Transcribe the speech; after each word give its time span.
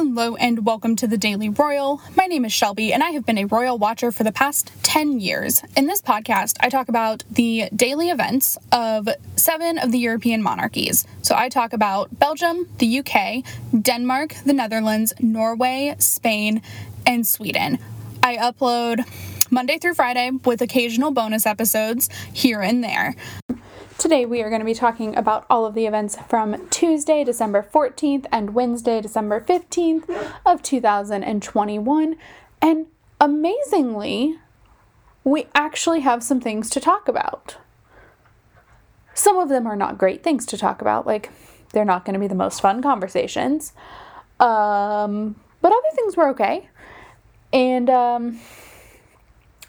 Hello 0.00 0.36
and 0.36 0.64
welcome 0.64 0.94
to 0.94 1.08
the 1.08 1.18
Daily 1.18 1.48
Royal. 1.48 2.00
My 2.16 2.26
name 2.26 2.44
is 2.44 2.52
Shelby 2.52 2.92
and 2.92 3.02
I 3.02 3.10
have 3.10 3.26
been 3.26 3.36
a 3.36 3.46
royal 3.46 3.78
watcher 3.78 4.12
for 4.12 4.22
the 4.22 4.30
past 4.30 4.70
10 4.84 5.18
years. 5.18 5.60
In 5.76 5.88
this 5.88 6.00
podcast, 6.00 6.56
I 6.60 6.68
talk 6.68 6.88
about 6.88 7.24
the 7.28 7.68
daily 7.74 8.10
events 8.10 8.56
of 8.70 9.08
seven 9.34 9.76
of 9.76 9.90
the 9.90 9.98
European 9.98 10.40
monarchies. 10.40 11.04
So 11.22 11.34
I 11.36 11.48
talk 11.48 11.72
about 11.72 12.16
Belgium, 12.16 12.68
the 12.78 13.00
UK, 13.00 13.42
Denmark, 13.82 14.36
the 14.46 14.52
Netherlands, 14.52 15.14
Norway, 15.18 15.96
Spain, 15.98 16.62
and 17.04 17.26
Sweden. 17.26 17.80
I 18.22 18.36
upload 18.36 19.04
Monday 19.50 19.78
through 19.78 19.94
Friday 19.94 20.30
with 20.44 20.62
occasional 20.62 21.10
bonus 21.10 21.44
episodes 21.44 22.08
here 22.32 22.60
and 22.60 22.84
there. 22.84 23.16
Today, 23.98 24.24
we 24.24 24.42
are 24.42 24.48
going 24.48 24.60
to 24.60 24.64
be 24.64 24.74
talking 24.74 25.16
about 25.16 25.44
all 25.50 25.66
of 25.66 25.74
the 25.74 25.84
events 25.84 26.16
from 26.28 26.68
Tuesday, 26.68 27.24
December 27.24 27.66
14th, 27.68 28.26
and 28.30 28.54
Wednesday, 28.54 29.00
December 29.00 29.40
15th 29.40 30.08
of 30.46 30.62
2021. 30.62 32.16
And 32.62 32.86
amazingly, 33.20 34.38
we 35.24 35.48
actually 35.52 36.00
have 36.00 36.22
some 36.22 36.40
things 36.40 36.70
to 36.70 36.78
talk 36.78 37.08
about. 37.08 37.56
Some 39.14 39.36
of 39.36 39.48
them 39.48 39.66
are 39.66 39.74
not 39.74 39.98
great 39.98 40.22
things 40.22 40.46
to 40.46 40.56
talk 40.56 40.80
about, 40.80 41.04
like, 41.04 41.32
they're 41.72 41.84
not 41.84 42.04
going 42.04 42.14
to 42.14 42.20
be 42.20 42.28
the 42.28 42.36
most 42.36 42.60
fun 42.60 42.80
conversations. 42.80 43.72
Um, 44.38 45.34
but 45.60 45.72
other 45.72 45.96
things 45.96 46.16
were 46.16 46.28
okay. 46.28 46.68
And, 47.52 47.90
um, 47.90 48.38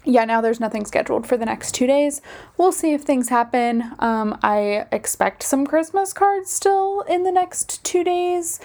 yeah, 0.04 0.24
now 0.24 0.40
there's 0.40 0.60
nothing 0.60 0.84
scheduled 0.86 1.26
for 1.26 1.36
the 1.36 1.44
next 1.44 1.74
two 1.74 1.86
days. 1.86 2.22
We'll 2.56 2.72
see 2.72 2.92
if 2.92 3.02
things 3.02 3.28
happen. 3.28 3.92
Um, 3.98 4.38
I 4.42 4.86
expect 4.92 5.42
some 5.42 5.66
Christmas 5.66 6.12
cards 6.12 6.50
still 6.50 7.02
in 7.02 7.22
the 7.22 7.32
next 7.32 7.84
two 7.84 8.02
days. 8.02 8.60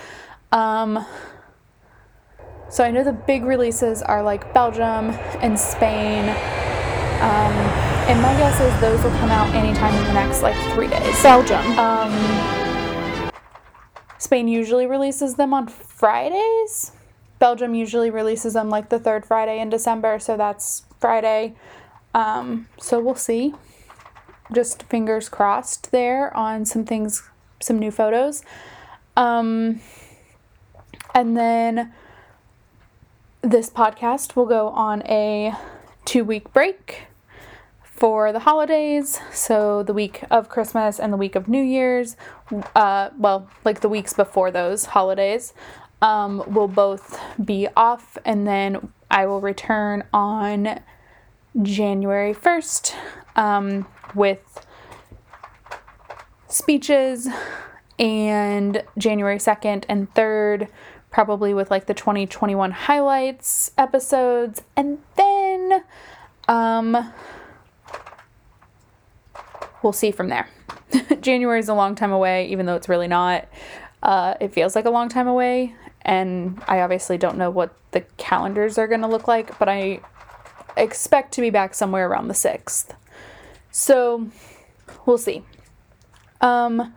Um, 0.52 1.06
so 2.70 2.84
I 2.84 2.92
know 2.92 3.04
the 3.04 3.14
big 3.14 3.44
releases 3.44 4.02
are 4.02 4.24
like 4.24 4.54
Belgium 4.54 5.12
and 5.42 5.60
Spain. 5.60 6.30
Um, 7.20 7.54
and 8.08 8.22
my 8.22 8.34
guess 8.38 8.60
is 8.62 8.82
those 8.82 9.04
will 9.04 9.18
come 9.20 9.30
out 9.30 9.54
anytime 9.54 9.94
in 9.96 10.04
the 10.05 10.14
next 10.14 10.42
like 10.42 10.55
three 10.74 10.88
days. 10.88 11.22
Belgium. 11.22 11.77
Um, 11.77 13.32
Spain 14.20 14.48
usually 14.48 14.88
releases 14.88 15.36
them 15.36 15.54
on 15.54 15.68
Fridays. 15.68 16.92
Belgium 17.40 17.76
usually 17.76 18.10
releases 18.10 18.54
them 18.54 18.70
like 18.70 18.90
the 18.90 18.99
third 18.99 19.26
Friday 19.26 19.60
in 19.60 19.70
December, 19.70 20.20
so 20.20 20.38
that's 20.38 20.85
Friday. 20.99 21.55
Um, 22.13 22.68
so 22.79 22.99
we'll 22.99 23.15
see. 23.15 23.54
Just 24.54 24.84
fingers 24.84 25.29
crossed 25.29 25.91
there 25.91 26.35
on 26.35 26.65
some 26.65 26.85
things, 26.85 27.24
some 27.60 27.79
new 27.79 27.91
photos. 27.91 28.43
Um, 29.18 29.82
and 31.13 31.35
then 31.35 31.93
this 33.41 33.70
podcast 33.70 34.35
will 34.35 34.46
go 34.46 34.70
on 34.70 35.02
a 35.04 35.54
two 36.04 36.24
week 36.24 36.52
break 36.54 37.07
for 37.84 38.34
the 38.34 38.40
holidays. 38.40 39.20
So 39.32 39.82
the 39.82 39.93
week 39.93 40.24
of 40.30 40.49
Christmas 40.49 40.99
and 40.99 41.13
the 41.13 41.18
week 41.18 41.35
of 41.35 41.48
New 41.48 41.63
Year's, 41.63 42.18
uh, 42.76 43.09
well, 43.18 43.49
like 43.63 43.80
the 43.80 43.90
weeks 43.90 44.13
before 44.13 44.52
those 44.52 44.85
holidays, 44.85 45.54
um, 46.01 46.43
will 46.48 46.68
both 46.68 47.20
be 47.43 47.68
off. 47.76 48.18
And 48.26 48.48
then 48.48 48.91
I 49.10 49.26
will 49.26 49.41
return 49.41 50.04
on 50.13 50.79
January 51.62 52.34
1st 52.34 52.93
um, 53.35 53.87
with 54.13 54.65
speeches, 56.48 57.27
and 57.99 58.84
January 58.98 59.37
2nd 59.37 59.85
and 59.87 60.13
3rd, 60.13 60.68
probably 61.12 61.54
with 61.54 61.71
like 61.71 61.85
the 61.85 61.93
2021 61.93 62.71
highlights 62.71 63.71
episodes, 63.77 64.62
and 64.75 65.00
then 65.16 65.84
um, 66.47 67.13
we'll 69.81 69.94
see 69.94 70.12
from 70.12 70.30
there. 70.30 70.50
January 71.22 71.59
is 71.59 71.70
a 71.70 71.74
long 71.74 71.96
time 71.96 72.12
away, 72.12 72.47
even 72.47 72.66
though 72.66 72.75
it's 72.75 72.90
really 72.90 73.08
not. 73.08 73.47
Uh, 74.03 74.36
it 74.40 74.53
feels 74.53 74.75
like 74.75 74.86
a 74.86 74.90
long 74.90 75.09
time 75.09 75.28
away, 75.28 75.74
and 76.06 76.62
I 76.68 76.82
obviously 76.82 77.18
don't 77.18 77.38
know 77.38 77.50
what 77.50 77.76
the 77.92 78.02
calendars 78.18 78.78
are 78.78 78.88
going 78.88 79.02
to 79.02 79.08
look 79.08 79.28
like, 79.28 79.58
but 79.58 79.68
I 79.68 80.00
expect 80.78 81.34
to 81.34 81.42
be 81.42 81.50
back 81.50 81.74
somewhere 81.74 82.08
around 82.08 82.28
the 82.28 82.34
6th. 82.34 82.96
So 83.72 84.30
we'll 85.06 85.18
see. 85.18 85.44
Um, 86.42 86.94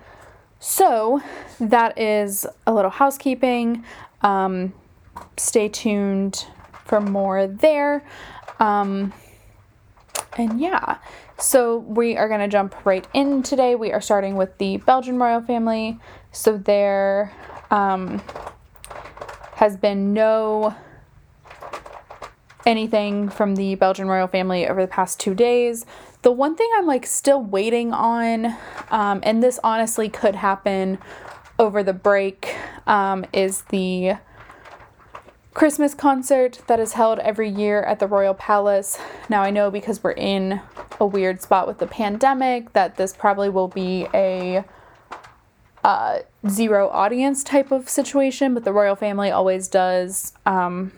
so 0.60 1.22
that 1.58 1.98
is 1.98 2.46
a 2.66 2.72
little 2.72 2.90
housekeeping. 2.90 3.84
Um, 4.22 4.74
stay 5.36 5.68
tuned 5.68 6.46
for 6.84 7.00
more 7.00 7.46
there. 7.46 8.04
Um, 8.60 9.14
and 10.36 10.60
yeah, 10.60 10.98
so 11.38 11.78
we 11.78 12.16
are 12.16 12.28
going 12.28 12.40
to 12.40 12.48
jump 12.48 12.74
right 12.84 13.06
in 13.14 13.42
today. 13.42 13.74
We 13.74 13.92
are 13.92 14.00
starting 14.00 14.36
with 14.36 14.58
the 14.58 14.78
Belgian 14.78 15.18
royal 15.18 15.40
family. 15.40 15.98
So 16.32 16.58
there 16.58 17.32
um, 17.70 18.20
has 19.58 19.76
been 19.76 20.14
no 20.14 20.72
anything 22.64 23.28
from 23.28 23.56
the 23.56 23.74
Belgian 23.74 24.06
royal 24.06 24.28
family 24.28 24.68
over 24.68 24.80
the 24.80 24.86
past 24.86 25.18
two 25.18 25.34
days. 25.34 25.84
The 26.22 26.30
one 26.30 26.54
thing 26.54 26.70
I'm 26.76 26.86
like 26.86 27.04
still 27.06 27.42
waiting 27.42 27.92
on, 27.92 28.56
um, 28.92 29.18
and 29.24 29.42
this 29.42 29.58
honestly 29.64 30.08
could 30.08 30.36
happen 30.36 30.98
over 31.58 31.82
the 31.82 31.92
break, 31.92 32.54
um, 32.86 33.24
is 33.32 33.62
the 33.70 34.18
Christmas 35.54 35.92
concert 35.92 36.60
that 36.68 36.78
is 36.78 36.92
held 36.92 37.18
every 37.18 37.48
year 37.48 37.82
at 37.82 37.98
the 37.98 38.06
Royal 38.06 38.34
Palace. 38.34 38.96
Now, 39.28 39.42
I 39.42 39.50
know 39.50 39.72
because 39.72 40.04
we're 40.04 40.12
in 40.12 40.60
a 41.00 41.06
weird 41.06 41.42
spot 41.42 41.66
with 41.66 41.78
the 41.78 41.86
pandemic 41.88 42.74
that 42.74 42.96
this 42.96 43.12
probably 43.12 43.48
will 43.48 43.66
be 43.66 44.06
a 44.14 44.62
uh, 45.88 46.18
zero 46.46 46.90
audience 46.90 47.42
type 47.42 47.72
of 47.72 47.88
situation, 47.88 48.52
but 48.52 48.62
the 48.62 48.72
royal 48.74 48.94
family 48.94 49.30
always 49.30 49.68
does 49.68 50.34
um, 50.44 50.92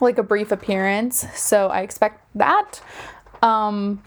like 0.00 0.16
a 0.16 0.22
brief 0.22 0.52
appearance, 0.52 1.26
so 1.34 1.66
I 1.66 1.80
expect 1.80 2.24
that. 2.36 2.80
Um, 3.42 4.00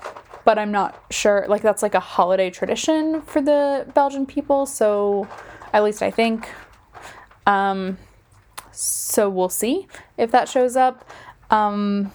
but 0.46 0.58
I'm 0.58 0.72
not 0.72 1.04
sure. 1.12 1.46
Like 1.50 1.62
that's 1.62 1.84
like 1.84 1.96
a 1.96 2.00
holiday 2.00 2.50
tradition 2.50 3.24
for 3.24 3.42
the 3.42 3.86
Belgian 3.94 4.26
people, 4.26 4.66
so 4.66 5.28
at 5.74 5.84
least 5.84 6.02
I 6.02 6.12
think. 6.12 6.48
Um, 7.46 7.98
so 8.72 9.30
we'll 9.30 9.50
see 9.50 9.90
if 10.18 10.32
that 10.32 10.48
shows 10.48 10.78
up. 10.78 11.10
Um, 11.50 12.14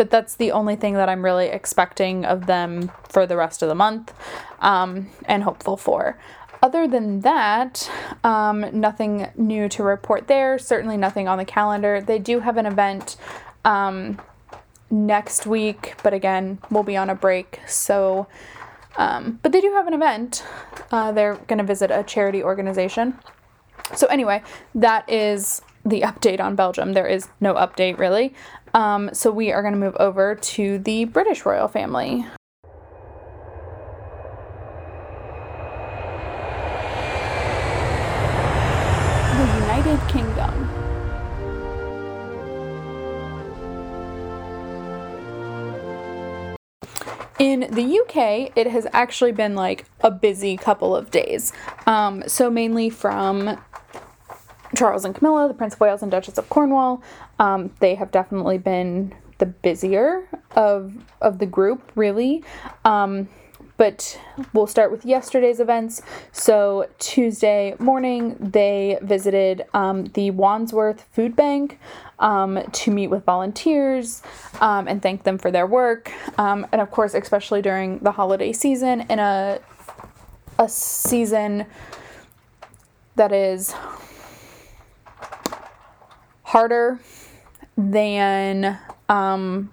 but 0.00 0.08
that's 0.08 0.34
the 0.36 0.50
only 0.50 0.76
thing 0.76 0.94
that 0.94 1.10
I'm 1.10 1.22
really 1.22 1.48
expecting 1.48 2.24
of 2.24 2.46
them 2.46 2.90
for 3.06 3.26
the 3.26 3.36
rest 3.36 3.60
of 3.60 3.68
the 3.68 3.74
month 3.74 4.14
um, 4.60 5.10
and 5.26 5.42
hopeful 5.42 5.76
for. 5.76 6.18
Other 6.62 6.88
than 6.88 7.20
that, 7.20 7.90
um, 8.24 8.64
nothing 8.72 9.28
new 9.36 9.68
to 9.68 9.82
report 9.82 10.26
there. 10.26 10.58
Certainly 10.58 10.96
nothing 10.96 11.28
on 11.28 11.36
the 11.36 11.44
calendar. 11.44 12.00
They 12.00 12.18
do 12.18 12.40
have 12.40 12.56
an 12.56 12.64
event 12.64 13.18
um, 13.62 14.18
next 14.90 15.46
week, 15.46 15.96
but 16.02 16.14
again, 16.14 16.60
we'll 16.70 16.82
be 16.82 16.96
on 16.96 17.10
a 17.10 17.14
break. 17.14 17.60
So, 17.66 18.26
um, 18.96 19.38
but 19.42 19.52
they 19.52 19.60
do 19.60 19.70
have 19.72 19.86
an 19.86 19.92
event. 19.92 20.42
Uh, 20.90 21.12
they're 21.12 21.34
going 21.34 21.58
to 21.58 21.64
visit 21.64 21.90
a 21.90 22.02
charity 22.04 22.42
organization. 22.42 23.18
So, 23.94 24.06
anyway, 24.06 24.42
that 24.74 25.06
is 25.10 25.60
the 25.84 26.02
update 26.02 26.40
on 26.40 26.56
Belgium. 26.56 26.92
There 26.92 27.06
is 27.06 27.28
no 27.40 27.54
update 27.54 27.98
really. 27.98 28.34
Um, 28.74 29.10
so, 29.12 29.30
we 29.30 29.52
are 29.52 29.62
going 29.62 29.74
to 29.74 29.80
move 29.80 29.96
over 29.98 30.34
to 30.34 30.78
the 30.78 31.04
British 31.06 31.44
royal 31.44 31.68
family. 31.68 32.24
The 39.36 39.46
United 39.60 39.98
Kingdom. 40.08 40.70
In 47.40 47.60
the 47.70 48.00
UK, 48.00 48.52
it 48.54 48.66
has 48.66 48.86
actually 48.92 49.32
been 49.32 49.54
like 49.54 49.86
a 50.02 50.10
busy 50.10 50.58
couple 50.58 50.94
of 50.94 51.10
days. 51.10 51.54
Um, 51.86 52.22
so, 52.26 52.50
mainly 52.50 52.90
from 52.90 53.58
Charles 54.80 55.04
and 55.04 55.14
Camilla, 55.14 55.46
the 55.46 55.52
Prince 55.52 55.74
of 55.74 55.80
Wales 55.80 56.00
and 56.00 56.10
Duchess 56.10 56.38
of 56.38 56.48
Cornwall. 56.48 57.02
Um, 57.38 57.70
they 57.80 57.96
have 57.96 58.10
definitely 58.10 58.56
been 58.56 59.14
the 59.36 59.44
busier 59.44 60.26
of 60.56 60.94
of 61.20 61.38
the 61.38 61.44
group, 61.44 61.92
really. 61.96 62.42
Um, 62.86 63.28
but 63.76 64.18
we'll 64.54 64.66
start 64.66 64.90
with 64.90 65.04
yesterday's 65.04 65.60
events. 65.60 66.00
So, 66.32 66.88
Tuesday 66.98 67.74
morning, 67.78 68.36
they 68.40 68.98
visited 69.02 69.66
um, 69.74 70.06
the 70.14 70.30
Wandsworth 70.30 71.04
Food 71.12 71.36
Bank 71.36 71.78
um, 72.18 72.58
to 72.72 72.90
meet 72.90 73.08
with 73.08 73.24
volunteers 73.24 74.22
um, 74.62 74.88
and 74.88 75.02
thank 75.02 75.24
them 75.24 75.36
for 75.36 75.50
their 75.50 75.66
work. 75.66 76.10
Um, 76.38 76.66
and 76.72 76.80
of 76.80 76.90
course, 76.90 77.12
especially 77.12 77.60
during 77.60 77.98
the 77.98 78.12
holiday 78.12 78.54
season, 78.54 79.02
in 79.10 79.18
a, 79.18 79.60
a 80.58 80.68
season 80.70 81.66
that 83.16 83.32
is 83.32 83.74
harder 86.50 86.98
than 87.76 88.76
um, 89.08 89.72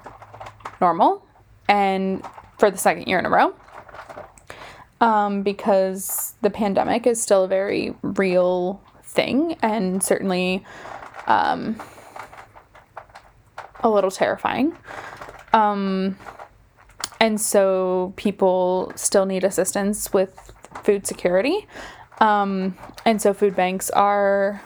normal 0.80 1.26
and 1.68 2.24
for 2.60 2.70
the 2.70 2.78
second 2.78 3.08
year 3.08 3.18
in 3.18 3.26
a 3.26 3.30
row 3.30 3.56
um, 5.02 5.42
because 5.42 6.36
the 6.44 6.52
pandemic 6.52 7.08
is 7.08 7.20
still 7.20 7.46
a 7.46 7.48
very 7.48 7.96
real 8.04 8.80
thing 9.04 9.58
and 9.64 10.04
certainly 10.04 10.64
um, 11.26 11.82
a 13.80 13.90
little 13.90 14.12
terrifying. 14.12 14.78
Um, 15.54 16.16
and 17.20 17.42
so 17.42 18.14
people 18.18 18.92
still 18.96 19.26
need 19.26 19.44
assistance 19.44 20.14
with 20.14 20.52
food 20.84 21.08
security. 21.08 21.68
Um, 22.22 22.78
and 23.04 23.20
so 23.20 23.34
food 23.34 23.56
banks 23.56 23.90
are, 23.90 24.62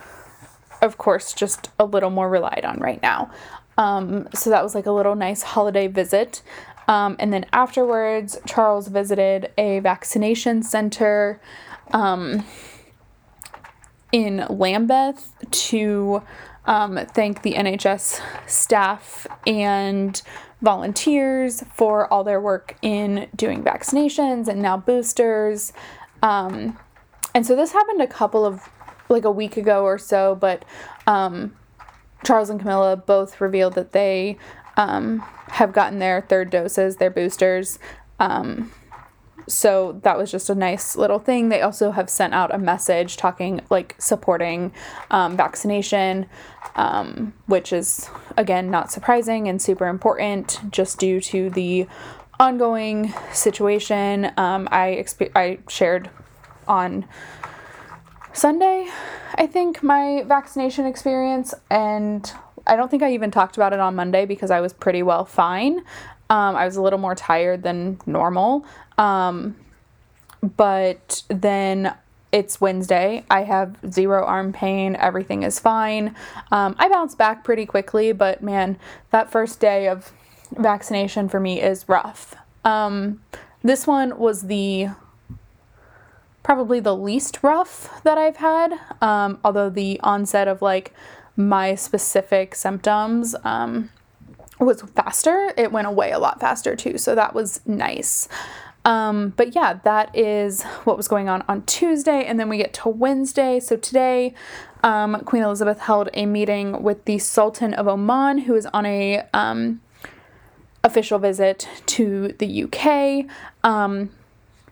of 0.82 0.98
course, 0.98 1.34
just 1.34 1.70
a 1.80 1.86
little 1.86 2.10
more 2.10 2.30
relied 2.30 2.66
on 2.66 2.80
right 2.80 3.02
now. 3.02 3.32
Um, 3.78 4.28
so 4.34 4.50
that 4.50 4.64
was 4.64 4.76
like 4.76 4.86
a 4.86 4.92
little 4.92 5.16
nice 5.16 5.42
holiday 5.42 5.88
visit. 5.88 6.42
Um, 6.88 7.16
and 7.20 7.32
then 7.32 7.46
afterwards, 7.54 8.38
Charles 8.46 8.88
visited 8.88 9.52
a 9.58 9.80
vaccination 9.80 10.64
center 10.64 11.40
um, 11.94 12.46
in 14.12 14.46
Lambeth 14.50 15.34
to 15.52 16.22
um, 16.66 17.00
thank 17.14 17.42
the 17.42 17.54
NHS 17.54 18.22
staff 18.46 19.26
and 19.48 20.22
volunteers 20.62 21.64
for 21.74 22.12
all 22.14 22.24
their 22.24 22.40
work 22.40 22.78
in 22.82 23.28
doing 23.36 23.64
vaccinations 23.64 24.48
and 24.48 24.62
now 24.62 24.78
boosters. 24.78 25.74
Um, 26.22 26.78
and 27.34 27.46
so 27.46 27.56
this 27.56 27.72
happened 27.72 28.02
a 28.02 28.08
couple 28.08 28.46
of, 28.46 28.70
like 29.12 29.26
a 29.26 29.32
week 29.32 29.58
ago 29.58 29.84
or 29.84 29.98
so, 29.98 30.36
but 30.36 30.66
um, 31.06 31.56
Charles 32.26 32.50
and 32.50 32.60
Camilla 32.60 32.96
both 32.96 33.42
revealed 33.42 33.76
that 33.76 33.92
they 33.92 34.38
um, 34.78 35.20
have 35.50 35.74
gotten 35.74 36.00
their 36.00 36.22
third 36.22 36.50
doses, 36.50 36.98
their 36.98 37.10
boosters. 37.12 37.80
Um, 38.20 38.72
so 39.48 40.00
that 40.04 40.18
was 40.18 40.32
just 40.32 40.50
a 40.50 40.56
nice 40.56 40.96
little 40.96 41.20
thing. 41.20 41.50
They 41.50 41.62
also 41.62 41.92
have 41.92 42.10
sent 42.10 42.34
out 42.34 42.54
a 42.54 42.58
message 42.58 43.18
talking, 43.18 43.62
like, 43.70 43.96
supporting 43.98 44.72
um, 45.10 45.36
vaccination, 45.36 46.28
um, 46.76 47.34
which 47.48 47.74
is, 47.74 48.10
again, 48.38 48.70
not 48.70 48.92
surprising 48.92 49.48
and 49.50 49.62
super 49.62 49.88
important 49.88 50.60
just 50.72 51.00
due 51.00 51.20
to 51.22 51.50
the 51.50 51.88
ongoing 52.40 53.14
situation. 53.34 54.32
Um, 54.38 54.70
I, 54.72 54.98
exp- 55.04 55.32
I 55.36 55.58
shared 55.68 56.10
on 56.68 57.06
Sunday, 58.34 58.88
I 59.36 59.48
think, 59.48 59.84
my 59.84 60.24
vaccination 60.28 60.86
experience, 60.86 61.54
and 61.70 62.32
I 62.66 62.76
don't 62.76 62.90
think 62.90 63.04
I 63.04 63.14
even 63.14 63.32
talked 63.32 63.58
about 63.58 63.74
it 63.74 63.80
on 63.80 63.96
Monday 63.96 64.26
because 64.26 64.52
I 64.52 64.62
was 64.62 64.74
pretty 64.74 65.04
well 65.04 65.26
fine. 65.26 65.80
Um, 66.30 66.56
I 66.56 66.66
was 66.66 66.78
a 66.78 66.82
little 66.82 67.00
more 67.00 67.16
tired 67.16 67.64
than 67.64 68.00
normal. 68.06 68.66
Um, 68.98 69.58
but 70.42 71.24
then 71.28 71.94
it's 72.32 72.62
Wednesday. 72.62 73.26
I 73.30 73.44
have 73.44 73.78
zero 73.92 74.24
arm 74.26 74.54
pain. 74.54 74.96
Everything 74.96 75.44
is 75.44 75.60
fine. 75.60 76.16
Um, 76.52 76.76
I 76.80 76.88
bounce 76.88 77.16
back 77.16 77.44
pretty 77.44 77.66
quickly, 77.66 78.14
but 78.14 78.42
man, 78.42 78.78
that 79.12 79.30
first 79.30 79.60
day 79.60 79.88
of 79.88 80.14
vaccination 80.56 81.28
for 81.28 81.40
me 81.40 81.62
is 81.62 81.88
rough. 81.90 82.36
Um, 82.64 83.22
this 83.64 83.86
one 83.86 84.18
was 84.18 84.44
the 84.44 84.90
probably 86.44 86.80
the 86.80 86.96
least 86.96 87.40
rough 87.42 88.02
that 88.04 88.18
I've 88.18 88.38
had. 88.38 88.74
Um, 89.02 89.40
although 89.44 89.70
the 89.70 90.00
onset 90.02 90.48
of 90.48 90.62
like 90.62 90.94
my 91.36 91.76
specific 91.76 92.56
symptoms 92.56 93.36
um, 93.44 93.90
was 94.60 94.82
faster, 94.82 95.54
it 95.58 95.72
went 95.72 95.88
away 95.88 96.12
a 96.12 96.20
lot 96.20 96.40
faster 96.40 96.76
too. 96.76 96.98
So 96.98 97.16
that 97.16 97.34
was 97.34 97.62
nice. 97.66 98.28
Um, 98.84 99.30
but 99.38 99.54
yeah, 99.54 99.80
that 99.84 100.16
is 100.18 100.64
what 100.84 100.98
was 100.98 101.08
going 101.08 101.30
on 101.30 101.44
on 101.48 101.64
Tuesday. 101.66 102.26
And 102.26 102.40
then 102.40 102.50
we 102.50 102.58
get 102.58 102.74
to 102.76 102.90
Wednesday. 102.90 103.60
So 103.60 103.78
today, 103.78 104.34
um, 104.84 105.22
Queen 105.26 105.44
Elizabeth 105.44 105.80
held 105.80 106.10
a 106.14 106.26
meeting 106.26 106.82
with 106.82 107.06
the 107.06 107.20
Sultan 107.20 107.74
of 107.74 107.88
Oman, 107.88 108.40
who 108.40 108.56
is 108.56 108.66
on 108.68 108.86
a 108.86 109.24
um, 109.34 109.82
official 110.84 111.20
visit 111.20 111.68
to 111.86 112.30
the 112.40 112.64
UK. 112.64 113.26
Um, 113.64 114.10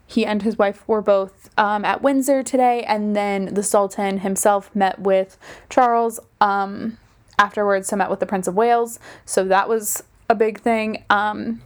he 0.09 0.25
and 0.25 0.41
his 0.41 0.57
wife 0.57 0.87
were 0.87 1.03
both 1.03 1.51
um, 1.55 1.85
at 1.85 2.01
Windsor 2.01 2.41
today, 2.41 2.81
and 2.81 3.15
then 3.15 3.53
the 3.53 3.61
Sultan 3.61 4.19
himself 4.19 4.75
met 4.75 4.97
with 4.97 5.37
Charles 5.69 6.19
um, 6.41 6.97
afterwards, 7.37 7.89
so 7.89 7.95
met 7.95 8.09
with 8.09 8.19
the 8.19 8.25
Prince 8.25 8.47
of 8.47 8.55
Wales. 8.55 8.97
So 9.23 9.43
that 9.43 9.69
was 9.69 10.03
a 10.27 10.33
big 10.33 10.61
thing. 10.61 11.03
Um, 11.11 11.61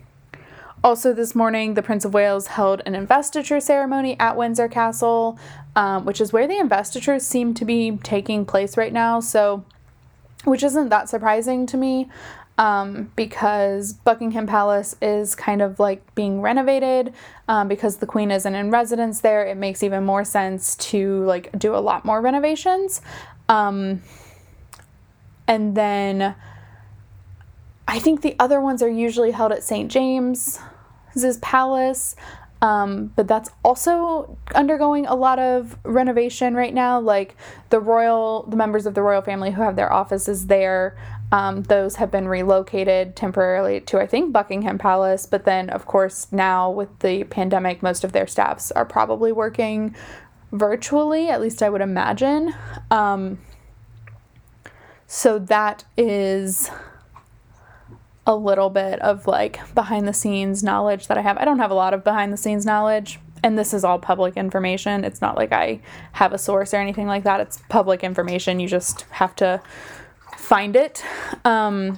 also, 0.83 1.13
this 1.13 1.33
morning, 1.33 1.75
the 1.75 1.81
Prince 1.81 2.03
of 2.03 2.13
Wales 2.13 2.47
held 2.47 2.81
an 2.85 2.95
investiture 2.95 3.61
ceremony 3.61 4.19
at 4.19 4.35
Windsor 4.35 4.67
Castle, 4.67 5.39
um, 5.77 6.03
which 6.03 6.19
is 6.19 6.33
where 6.33 6.45
the 6.45 6.59
investitures 6.59 7.25
seem 7.25 7.53
to 7.53 7.63
be 7.63 7.97
taking 8.03 8.45
place 8.45 8.75
right 8.75 8.91
now. 8.91 9.21
So, 9.21 9.63
which 10.43 10.63
isn't 10.63 10.89
that 10.89 11.07
surprising 11.07 11.65
to 11.67 11.77
me 11.77 12.09
um, 12.57 13.11
because 13.15 13.93
Buckingham 13.93 14.45
Palace 14.45 14.95
is 15.01 15.35
kind 15.35 15.61
of 15.61 15.79
like 15.79 16.13
being 16.15 16.41
renovated 16.41 17.13
um, 17.47 17.67
because 17.67 17.97
the 17.97 18.05
Queen 18.05 18.29
isn't 18.31 18.53
in 18.53 18.69
residence 18.69 19.21
there. 19.21 19.45
It 19.45 19.57
makes 19.57 19.81
even 19.81 20.05
more 20.05 20.23
sense 20.23 20.75
to 20.75 21.23
like 21.25 21.57
do 21.57 21.75
a 21.75 21.77
lot 21.77 22.05
more 22.05 22.21
renovations. 22.21 23.01
Um, 23.49 24.01
and 25.47 25.75
then 25.75 26.35
I 27.87 27.99
think 27.99 28.21
the 28.21 28.35
other 28.39 28.61
ones 28.61 28.81
are 28.81 28.89
usually 28.89 29.31
held 29.31 29.51
at 29.51 29.63
St. 29.63 29.91
James's 29.91 31.37
Palace. 31.41 32.15
Um, 32.63 33.11
but 33.17 33.27
that's 33.27 33.49
also 33.61 34.37
undergoing 34.55 35.05
a 35.05 35.15
lot 35.15 35.37
of 35.37 35.77
renovation 35.83 36.55
right 36.55 36.73
now. 36.73 36.97
Like 36.97 37.35
the 37.71 37.81
royal, 37.81 38.43
the 38.43 38.55
members 38.55 38.85
of 38.85 38.93
the 38.93 39.01
royal 39.01 39.21
family 39.21 39.51
who 39.51 39.61
have 39.61 39.75
their 39.75 39.91
offices 39.91 40.47
there, 40.47 40.97
um, 41.33 41.63
those 41.63 41.95
have 41.95 42.11
been 42.11 42.27
relocated 42.27 43.15
temporarily 43.15 43.81
to, 43.81 43.99
I 43.99 44.05
think, 44.05 44.31
Buckingham 44.31 44.77
Palace. 44.77 45.25
But 45.25 45.45
then, 45.45 45.71
of 45.71 45.87
course, 45.87 46.31
now 46.31 46.69
with 46.69 46.99
the 46.99 47.23
pandemic, 47.23 47.81
most 47.81 48.03
of 48.03 48.11
their 48.11 48.27
staffs 48.27 48.71
are 48.71 48.85
probably 48.85 49.31
working 49.31 49.95
virtually, 50.51 51.29
at 51.29 51.41
least 51.41 51.63
I 51.63 51.69
would 51.69 51.81
imagine. 51.81 52.53
Um, 52.91 53.39
so 55.07 55.39
that 55.39 55.83
is 55.97 56.69
a 58.27 58.35
little 58.35 58.69
bit 58.69 58.99
of 59.01 59.25
like 59.25 59.59
behind 59.73 60.07
the 60.07 60.13
scenes 60.13 60.61
knowledge 60.61 61.07
that 61.07 61.17
I 61.17 61.21
have. 61.21 61.39
I 61.39 61.45
don't 61.45 61.57
have 61.57 61.71
a 61.71 61.75
lot 61.75 61.95
of 61.95 62.03
behind 62.03 62.31
the 62.31 62.37
scenes 62.37 62.63
knowledge, 62.63 63.19
and 63.43 63.57
this 63.57 63.73
is 63.73 63.83
all 63.83 63.97
public 63.97 64.37
information. 64.37 65.03
It's 65.03 65.19
not 65.19 65.35
like 65.35 65.51
I 65.51 65.81
have 66.11 66.31
a 66.31 66.37
source 66.37 66.75
or 66.75 66.77
anything 66.77 67.07
like 67.07 67.23
that. 67.23 67.39
It's 67.39 67.57
public 67.69 68.03
information. 68.03 68.59
You 68.59 68.67
just 68.67 69.01
have 69.09 69.35
to 69.37 69.63
find 70.43 70.75
it. 70.75 71.03
Um, 71.45 71.97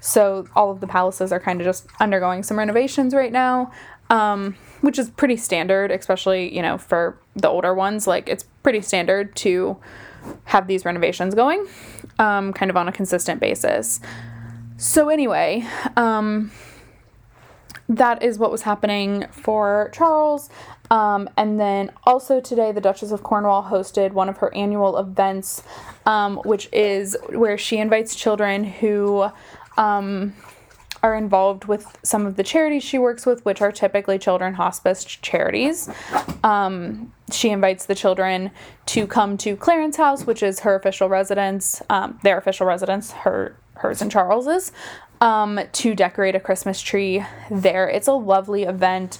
so 0.00 0.46
all 0.56 0.70
of 0.70 0.80
the 0.80 0.86
palaces 0.86 1.32
are 1.32 1.40
kind 1.40 1.60
of 1.60 1.64
just 1.64 1.86
undergoing 2.00 2.42
some 2.42 2.58
renovations 2.58 3.14
right 3.14 3.32
now, 3.32 3.70
um, 4.08 4.56
which 4.80 4.98
is 4.98 5.10
pretty 5.10 5.36
standard, 5.36 5.90
especially 5.92 6.54
you 6.54 6.62
know 6.62 6.76
for 6.76 7.18
the 7.36 7.48
older 7.48 7.72
ones. 7.72 8.06
Like 8.06 8.28
it's 8.28 8.44
pretty 8.62 8.80
standard 8.80 9.36
to 9.36 9.76
have 10.44 10.66
these 10.66 10.84
renovations 10.84 11.34
going, 11.34 11.66
um, 12.18 12.52
kind 12.52 12.70
of 12.70 12.76
on 12.76 12.88
a 12.88 12.92
consistent 12.92 13.40
basis. 13.40 14.00
So, 14.76 15.08
anyway, 15.08 15.66
um, 15.96 16.50
that 17.88 18.22
is 18.22 18.38
what 18.38 18.50
was 18.50 18.62
happening 18.62 19.26
for 19.30 19.90
Charles. 19.92 20.48
Um, 20.90 21.30
and 21.36 21.58
then 21.60 21.92
also 22.04 22.40
today, 22.40 22.72
the 22.72 22.80
Duchess 22.80 23.12
of 23.12 23.22
Cornwall 23.22 23.64
hosted 23.64 24.12
one 24.12 24.28
of 24.28 24.38
her 24.38 24.52
annual 24.54 24.98
events, 24.98 25.62
um, 26.04 26.38
which 26.38 26.68
is 26.72 27.16
where 27.28 27.56
she 27.56 27.78
invites 27.78 28.14
children 28.16 28.64
who 28.64 29.28
um, 29.76 30.34
are 31.02 31.14
involved 31.14 31.64
with 31.64 31.96
some 32.02 32.26
of 32.26 32.36
the 32.36 32.42
charities 32.42 32.82
she 32.82 32.98
works 32.98 33.24
with, 33.24 33.44
which 33.44 33.60
are 33.62 33.72
typically 33.72 34.18
children 34.18 34.54
hospice 34.54 35.04
charities. 35.04 35.88
Um, 36.42 37.12
she 37.32 37.50
invites 37.50 37.86
the 37.86 37.94
children 37.94 38.50
to 38.86 39.06
come 39.06 39.36
to 39.38 39.56
Clarence 39.56 39.96
House, 39.96 40.26
which 40.26 40.42
is 40.42 40.60
her 40.60 40.74
official 40.74 41.08
residence, 41.08 41.80
um, 41.88 42.18
their 42.22 42.36
official 42.36 42.66
residence, 42.66 43.12
her 43.12 43.56
hers 43.74 44.02
and 44.02 44.10
Charles's, 44.10 44.72
um, 45.20 45.60
to 45.72 45.94
decorate 45.94 46.34
a 46.34 46.40
Christmas 46.40 46.82
tree 46.82 47.24
there. 47.50 47.88
It's 47.88 48.08
a 48.08 48.12
lovely 48.12 48.64
event. 48.64 49.18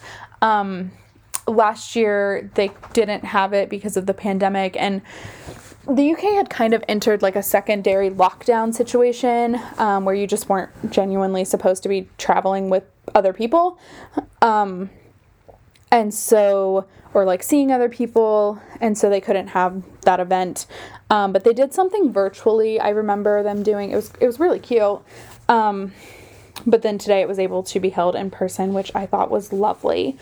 Last 1.47 1.97
year 1.97 2.51
they 2.55 2.71
didn't 2.93 3.25
have 3.25 3.53
it 3.53 3.69
because 3.69 3.97
of 3.97 4.07
the 4.07 4.15
pandemic 4.15 4.77
and 4.77 5.03
the 5.89 6.13
UK 6.13 6.21
had 6.35 6.51
kind 6.51 6.75
of 6.75 6.85
entered 6.89 7.23
like 7.23 7.37
a 7.37 7.43
secondary 7.43 8.11
lockdown 8.11 8.75
situation 8.75 9.59
um, 9.79 10.05
where 10.05 10.15
you 10.15 10.27
just 10.27 10.49
weren't 10.49 10.71
genuinely 10.91 11.45
supposed 11.45 11.83
to 11.83 11.89
be 11.89 12.09
traveling 12.19 12.71
with 12.71 12.85
other 13.15 13.33
people. 13.33 13.79
Um, 14.43 14.91
and 15.91 16.15
so 16.15 16.87
or 17.13 17.25
like 17.25 17.43
seeing 17.43 17.73
other 17.73 17.89
people 17.89 18.61
and 18.81 18.97
so 18.97 19.11
they 19.11 19.21
couldn't 19.21 19.49
have 19.49 19.83
that 20.03 20.21
event. 20.21 20.67
Um, 21.09 21.33
but 21.33 21.45
they 21.45 21.53
did 21.53 21.75
something 21.75 22.13
virtually 22.13 22.79
i 22.79 22.91
remember 22.91 23.43
them 23.43 23.63
doing 23.63 23.91
it 23.91 23.97
was 23.97 24.13
it 24.21 24.27
was 24.27 24.39
really 24.39 24.61
cute. 24.61 25.01
Um, 25.49 25.93
but 26.67 26.83
then 26.83 26.99
today 26.99 27.21
it 27.21 27.29
was 27.29 27.39
able 27.39 27.63
to 27.65 27.81
be 27.81 27.91
held 27.91 28.15
in 28.15 28.31
person 28.31 28.75
which 28.75 28.93
i 28.95 29.07
thought 29.07 29.31
was 29.31 29.53
lovely 29.53 30.17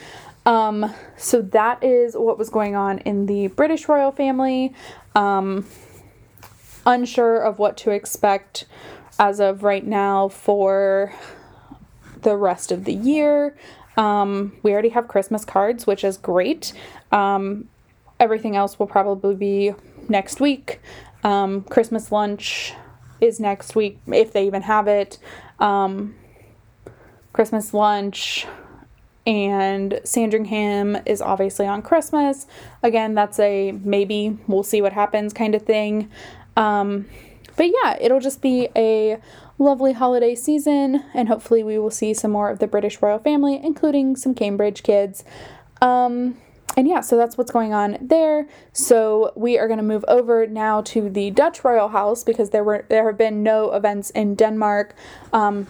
um, 0.48 0.92
so 1.16 1.42
that 1.42 1.82
is 1.84 2.14
what 2.16 2.38
was 2.38 2.50
going 2.50 2.74
on 2.74 2.98
in 3.00 3.26
the 3.26 3.46
british 3.48 3.88
royal 3.88 4.10
family 4.10 4.74
um, 5.14 5.66
unsure 6.86 7.38
of 7.40 7.58
what 7.58 7.76
to 7.76 7.90
expect 7.90 8.64
as 9.18 9.40
of 9.40 9.62
right 9.62 9.86
now 9.86 10.28
for 10.28 11.12
the 12.22 12.36
rest 12.36 12.72
of 12.72 12.84
the 12.84 12.94
year 12.94 13.54
um, 13.98 14.52
we 14.62 14.72
already 14.72 14.90
have 14.90 15.08
Christmas 15.08 15.44
cards, 15.44 15.86
which 15.86 16.04
is 16.04 16.16
great. 16.16 16.72
Um, 17.10 17.68
everything 18.20 18.54
else 18.54 18.78
will 18.78 18.86
probably 18.86 19.34
be 19.34 19.74
next 20.08 20.40
week. 20.40 20.80
Um, 21.24 21.64
Christmas 21.64 22.12
lunch 22.12 22.74
is 23.20 23.40
next 23.40 23.74
week, 23.74 23.98
if 24.06 24.32
they 24.32 24.46
even 24.46 24.62
have 24.62 24.86
it. 24.86 25.18
Um, 25.58 26.14
Christmas 27.32 27.74
lunch 27.74 28.46
and 29.28 30.00
Sandringham 30.04 30.96
is 31.04 31.20
obviously 31.20 31.66
on 31.66 31.82
Christmas. 31.82 32.46
Again, 32.82 33.14
that's 33.14 33.38
a 33.38 33.72
maybe 33.72 34.38
we'll 34.46 34.62
see 34.62 34.80
what 34.80 34.94
happens 34.94 35.34
kind 35.34 35.54
of 35.54 35.62
thing. 35.62 36.10
Um, 36.56 37.04
but 37.54 37.66
yeah, 37.66 37.98
it'll 38.00 38.20
just 38.20 38.40
be 38.40 38.70
a 38.74 39.20
lovely 39.58 39.92
holiday 39.92 40.34
season, 40.34 41.04
and 41.12 41.28
hopefully, 41.28 41.62
we 41.62 41.78
will 41.78 41.90
see 41.90 42.14
some 42.14 42.30
more 42.30 42.48
of 42.48 42.58
the 42.58 42.66
British 42.66 43.02
royal 43.02 43.18
family, 43.18 43.60
including 43.62 44.16
some 44.16 44.34
Cambridge 44.34 44.82
kids. 44.82 45.24
Um, 45.82 46.38
and 46.76 46.88
yeah, 46.88 47.00
so 47.02 47.16
that's 47.16 47.36
what's 47.36 47.50
going 47.50 47.74
on 47.74 47.98
there. 48.00 48.48
So 48.72 49.32
we 49.36 49.58
are 49.58 49.66
going 49.66 49.78
to 49.78 49.84
move 49.84 50.04
over 50.08 50.46
now 50.46 50.80
to 50.82 51.10
the 51.10 51.30
Dutch 51.30 51.64
royal 51.64 51.88
house 51.88 52.24
because 52.24 52.50
there 52.50 52.64
were 52.64 52.86
there 52.88 53.06
have 53.06 53.18
been 53.18 53.42
no 53.42 53.72
events 53.72 54.08
in 54.10 54.36
Denmark. 54.36 54.94
Um, 55.34 55.66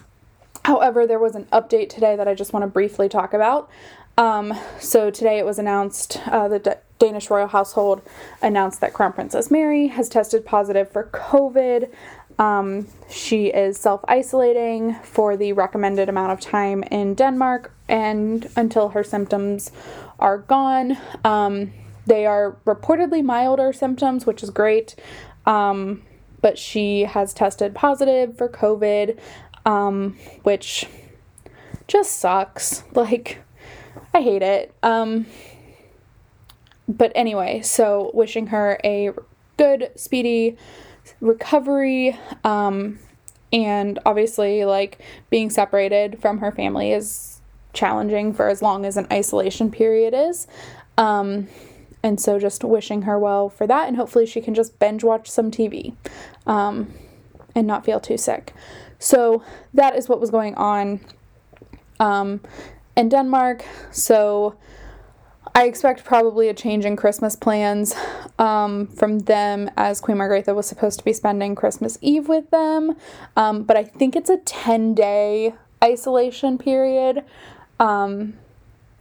however, 0.69 1.07
there 1.07 1.19
was 1.19 1.35
an 1.35 1.47
update 1.47 1.89
today 1.89 2.15
that 2.15 2.29
I 2.29 2.35
just 2.35 2.53
want 2.53 2.63
to 2.63 2.67
briefly 2.67 3.09
talk 3.09 3.33
about. 3.33 3.71
Um, 4.19 4.53
so 4.79 5.11
today 5.11 5.39
it 5.39 5.47
was 5.47 5.59
announced 5.59 6.21
uh, 6.27 6.47
the 6.47 6.59
D- 6.59 6.71
Danish 6.99 7.31
royal 7.31 7.49
household 7.49 8.03
announced 8.43 8.83
that 8.83 8.93
Crown 8.93 9.15
Princess 9.15 9.51
Mary 9.51 9.87
has 9.87 10.11
tested 10.11 10.45
positive 10.45 10.93
for 10.93 11.05
COVID. 11.05 11.91
Um, 12.39 12.87
she 13.09 13.47
is 13.47 13.79
self 13.79 14.05
isolating 14.09 14.95
for 15.03 15.39
the 15.39 15.55
recommended 15.55 16.11
amount 16.11 16.33
of 16.33 16.41
time 16.41 16.83
in 16.83 17.15
Denmark 17.15 17.73
and 17.89 18.51
until 18.55 18.91
her 18.91 19.03
symptoms 19.03 19.73
are 20.19 20.37
gone. 20.37 20.99
Um, 21.25 21.73
they 22.05 22.27
are 22.27 22.59
reportedly 22.67 23.25
milder 23.25 23.73
symptoms, 23.73 24.27
which 24.27 24.43
is 24.43 24.51
great. 24.51 24.97
Um, 25.47 26.03
but 26.41 26.59
she 26.59 27.03
has 27.03 27.35
tested 27.35 27.75
positive 27.75 28.37
for 28.37 28.49
COVID, 28.49 29.19
um, 29.69 30.17
which 30.43 30.87
just 31.87 32.19
sucks. 32.19 32.83
Like, 32.95 33.39
I 34.13 34.23
hate 34.23 34.43
it. 34.43 34.75
Um, 34.83 35.27
but 36.89 37.13
anyway, 37.15 37.61
so 37.61 38.11
wishing 38.15 38.49
her 38.49 38.81
a 38.83 39.11
good, 39.57 39.93
speedy 39.95 40.57
recovery. 41.21 42.19
Um, 42.43 42.99
and 43.53 43.99
obviously, 44.05 44.65
like 44.65 45.01
being 45.31 45.51
separated 45.51 46.21
from 46.21 46.39
her 46.39 46.51
family 46.51 46.93
is 46.93 47.41
challenging 47.73 48.33
for 48.33 48.49
as 48.49 48.63
long 48.63 48.85
as 48.85 48.97
an 48.97 49.07
isolation 49.13 49.71
period 49.71 50.15
is. 50.15 50.47
Um, 50.97 51.47
and 52.03 52.21
so, 52.21 52.39
just 52.39 52.65
wishing 52.65 53.03
her 53.03 53.19
well 53.19 53.49
for 53.49 53.67
that, 53.67 53.87
and 53.89 53.97
hopefully, 53.97 54.27
she 54.27 54.41
can 54.41 54.55
just 54.55 54.79
binge 54.79 55.05
watch 55.05 55.31
some 55.31 55.51
TV 55.51 55.95
um, 56.47 56.93
and 57.55 57.67
not 57.67 57.85
feel 57.85 58.01
too 58.01 58.17
sick. 58.17 58.55
So, 58.99 59.43
that 59.75 59.97
is 59.97 60.09
what 60.09 60.21
was 60.21 60.31
going 60.31 60.55
on 60.57 61.01
um, 62.01 62.41
in 62.97 63.09
Denmark. 63.09 63.65
So, 63.91 64.57
I 65.55 65.65
expect 65.65 66.05
probably 66.05 66.49
a 66.49 66.55
change 66.55 66.85
in 66.85 66.97
Christmas 66.97 67.35
plans 67.35 67.95
um, 68.39 68.87
from 68.87 69.21
them 69.21 69.71
as 69.77 70.01
Queen 70.01 70.17
Margrethe 70.17 70.55
was 70.55 70.67
supposed 70.67 70.99
to 70.99 71.05
be 71.05 71.13
spending 71.13 71.55
Christmas 71.55 71.99
Eve 72.01 72.29
with 72.29 72.51
them. 72.51 72.97
Um, 73.37 73.65
but 73.65 73.77
I 73.77 73.85
think 73.85 74.15
it's 74.15 74.31
a 74.31 74.39
10 74.39 74.95
day 74.95 75.55
isolation 75.83 76.59
period 76.59 77.25
um, 77.81 78.35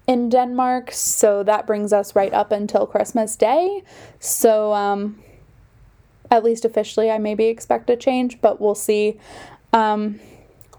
in 0.08 0.30
Denmark. 0.30 0.92
So 0.92 1.44
that 1.44 1.68
brings 1.68 1.94
us 1.94 2.16
right 2.16 2.34
up 2.34 2.52
until 2.52 2.86
Christmas 2.86 3.36
Day. 3.36 3.84
So 4.20 4.74
um, 4.74 5.22
at 6.32 6.44
least 6.44 6.66
officially, 6.66 7.12
I 7.12 7.18
maybe 7.18 7.46
expect 7.46 7.90
a 7.90 7.96
change, 7.96 8.42
but 8.42 8.60
we'll 8.60 8.76
see 8.76 9.20
um, 9.78 10.20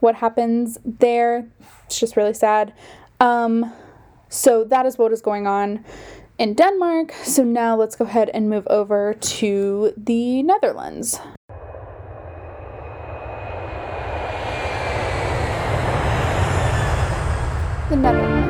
what 0.00 0.16
happens 0.16 0.78
there. 0.84 1.48
It's 1.86 2.00
just 2.00 2.16
really 2.16 2.34
sad. 2.34 2.72
Um, 3.20 3.72
so 4.28 4.64
that 4.64 4.86
is 4.86 4.98
what 4.98 5.12
is 5.12 5.22
going 5.22 5.46
on 5.46 5.84
in 6.38 6.54
Denmark. 6.54 7.12
So 7.22 7.44
now 7.44 7.76
let's 7.76 7.96
go 7.96 8.04
ahead 8.04 8.30
and 8.34 8.50
move 8.50 8.66
over 8.68 9.14
to 9.14 9.92
the 9.96 10.42
Netherlands. 10.42 11.20
The 17.90 17.96
Netherlands. 17.96 18.47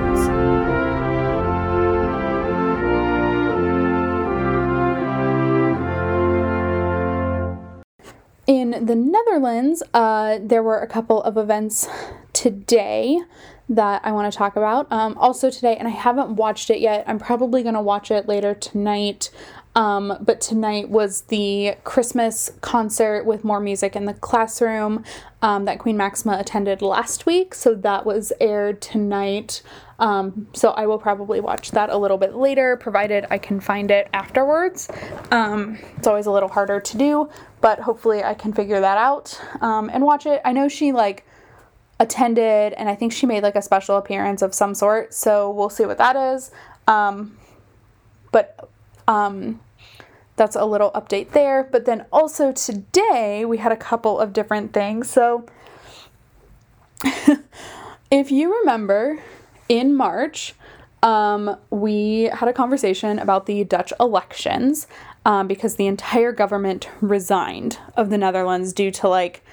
The 8.88 8.96
Netherlands, 8.96 9.82
uh, 9.92 10.38
there 10.42 10.62
were 10.62 10.78
a 10.78 10.86
couple 10.86 11.22
of 11.22 11.36
events 11.36 11.86
today 12.32 13.20
that 13.68 14.00
I 14.02 14.12
want 14.12 14.32
to 14.32 14.36
talk 14.36 14.56
about. 14.56 14.90
Um, 14.90 15.16
also 15.18 15.50
today, 15.50 15.76
and 15.76 15.86
I 15.86 15.90
haven't 15.90 16.36
watched 16.36 16.70
it 16.70 16.80
yet. 16.80 17.04
I'm 17.06 17.18
probably 17.18 17.62
gonna 17.62 17.82
watch 17.82 18.10
it 18.10 18.26
later 18.26 18.54
tonight. 18.54 19.30
Um, 19.74 20.16
but 20.20 20.40
tonight 20.40 20.88
was 20.88 21.20
the 21.22 21.74
Christmas 21.84 22.50
concert 22.62 23.24
with 23.24 23.44
more 23.44 23.60
music 23.60 23.94
in 23.94 24.06
the 24.06 24.14
classroom 24.14 25.04
um, 25.42 25.66
that 25.66 25.78
Queen 25.78 25.96
Maxima 25.96 26.36
attended 26.38 26.82
last 26.82 27.26
week. 27.26 27.54
So 27.54 27.74
that 27.74 28.06
was 28.06 28.32
aired 28.40 28.80
tonight. 28.80 29.62
Um, 30.00 30.48
so 30.52 30.70
I 30.70 30.86
will 30.86 30.98
probably 30.98 31.40
watch 31.40 31.72
that 31.72 31.90
a 31.90 31.96
little 31.96 32.18
bit 32.18 32.34
later, 32.34 32.76
provided 32.76 33.26
I 33.30 33.38
can 33.38 33.60
find 33.60 33.90
it 33.90 34.08
afterwards. 34.12 34.88
Um, 35.30 35.78
it's 35.96 36.06
always 36.06 36.26
a 36.26 36.30
little 36.30 36.48
harder 36.48 36.80
to 36.80 36.96
do, 36.96 37.28
but 37.60 37.80
hopefully 37.80 38.22
I 38.22 38.34
can 38.34 38.52
figure 38.52 38.80
that 38.80 38.98
out 38.98 39.40
um, 39.60 39.90
and 39.92 40.04
watch 40.04 40.26
it. 40.26 40.40
I 40.44 40.52
know 40.52 40.68
she 40.68 40.92
like 40.92 41.24
attended, 42.00 42.72
and 42.74 42.88
I 42.88 42.94
think 42.94 43.12
she 43.12 43.26
made 43.26 43.42
like 43.42 43.56
a 43.56 43.62
special 43.62 43.96
appearance 43.96 44.42
of 44.42 44.54
some 44.54 44.74
sort. 44.74 45.12
So 45.14 45.50
we'll 45.50 45.70
see 45.70 45.84
what 45.84 45.98
that 45.98 46.16
is. 46.16 46.50
Um, 46.86 47.36
but 48.30 48.68
um, 49.08 49.60
that's 50.36 50.56
a 50.56 50.64
little 50.64 50.90
update 50.92 51.30
there. 51.32 51.64
But 51.64 51.84
then 51.84 52.06
also 52.12 52.52
today 52.52 53.44
we 53.44 53.58
had 53.58 53.72
a 53.72 53.76
couple 53.76 54.18
of 54.18 54.32
different 54.32 54.72
things. 54.72 55.10
So 55.10 55.46
if 58.10 58.30
you 58.30 58.58
remember 58.60 59.18
in 59.68 59.94
March, 59.94 60.54
um, 61.02 61.56
we 61.70 62.24
had 62.32 62.48
a 62.48 62.52
conversation 62.52 63.18
about 63.18 63.46
the 63.46 63.64
Dutch 63.64 63.92
elections 64.00 64.86
um, 65.28 65.46
because 65.46 65.76
the 65.76 65.86
entire 65.86 66.32
government 66.32 66.88
resigned 67.02 67.78
of 67.98 68.08
the 68.08 68.16
Netherlands 68.16 68.72
due 68.72 68.90
to 68.90 69.08
like 69.08 69.44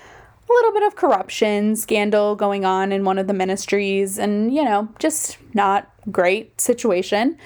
a 0.48 0.54
little 0.54 0.72
bit 0.72 0.84
of 0.84 0.96
corruption 0.96 1.76
scandal 1.76 2.38
going 2.38 2.64
on 2.64 2.94
in 2.94 3.04
one 3.04 3.20
of 3.20 3.28
the 3.28 3.34
ministries 3.34 4.18
and 4.18 4.56
you 4.56 4.64
know 4.64 4.88
just 5.00 5.38
not 5.54 5.92
great 6.10 6.62
situation. 6.62 7.38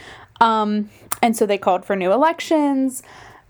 Um, 0.42 0.92
and 1.24 1.36
so 1.36 1.48
they 1.48 1.58
called 1.58 1.86
for 1.86 1.96
new 1.96 2.12
elections 2.14 3.02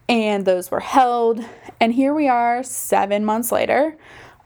and 0.07 0.45
those 0.45 0.71
were 0.71 0.79
held. 0.79 1.43
And 1.81 1.93
here 1.93 2.13
we 2.13 2.29
are 2.29 2.63
seven 2.63 3.25
months 3.25 3.51
later. 3.51 3.97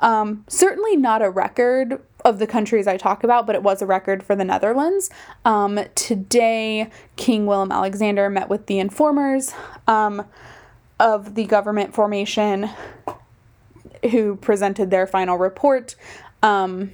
Um, 0.02 0.46
certainly 0.48 0.98
not 0.98 1.22
a 1.22 1.30
record 1.30 2.02
of 2.24 2.40
the 2.40 2.48
countries 2.48 2.88
I 2.88 2.98
talk 2.98 3.24
about, 3.24 3.46
but 3.46 3.56
it 3.56 3.64
was 3.64 3.82
a 3.82 3.86
record 3.86 4.24
for 4.24 4.36
the 4.36 4.46
Netherlands. 4.46 5.10
Um, 5.46 5.80
today, 5.96 6.90
King 7.16 7.46
Willem 7.46 7.72
Alexander 7.72 8.30
met 8.30 8.50
with 8.50 8.68
the 8.68 8.80
informers 8.80 9.54
um, 9.88 10.26
of 11.00 11.36
the 11.36 11.46
government 11.46 11.94
formation 11.94 12.70
who 14.12 14.36
presented 14.38 14.90
their 14.90 15.08
final 15.08 15.38
report. 15.38 15.96
Um, 16.42 16.92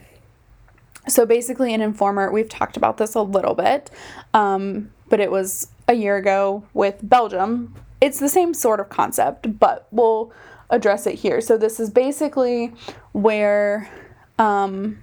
so 1.07 1.25
basically, 1.25 1.73
an 1.73 1.81
informer, 1.81 2.31
we've 2.31 2.49
talked 2.49 2.77
about 2.77 2.97
this 2.97 3.15
a 3.15 3.21
little 3.21 3.55
bit, 3.55 3.89
um, 4.33 4.91
but 5.09 5.19
it 5.19 5.31
was 5.31 5.67
a 5.87 5.93
year 5.93 6.17
ago 6.17 6.63
with 6.73 6.97
Belgium. 7.01 7.75
It's 8.01 8.19
the 8.19 8.29
same 8.29 8.53
sort 8.53 8.79
of 8.79 8.89
concept, 8.89 9.59
but 9.59 9.87
we'll 9.91 10.31
address 10.69 11.07
it 11.07 11.15
here. 11.15 11.41
So, 11.41 11.57
this 11.57 11.79
is 11.79 11.89
basically 11.89 12.73
where 13.11 13.89
um, 14.37 14.99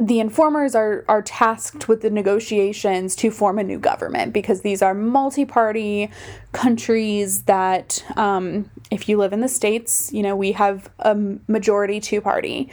the 0.00 0.20
informers 0.20 0.74
are, 0.76 1.04
are 1.08 1.22
tasked 1.22 1.88
with 1.88 2.02
the 2.02 2.10
negotiations 2.10 3.16
to 3.16 3.30
form 3.30 3.58
a 3.58 3.64
new 3.64 3.78
government 3.78 4.32
because 4.32 4.60
these 4.60 4.80
are 4.80 4.94
multi 4.94 5.44
party 5.44 6.10
countries 6.52 7.42
that, 7.42 8.04
um, 8.16 8.70
if 8.92 9.08
you 9.08 9.16
live 9.16 9.32
in 9.32 9.40
the 9.40 9.48
States, 9.48 10.12
you 10.12 10.22
know, 10.22 10.36
we 10.36 10.52
have 10.52 10.88
a 11.00 11.16
majority 11.48 11.98
two 11.98 12.20
party 12.20 12.70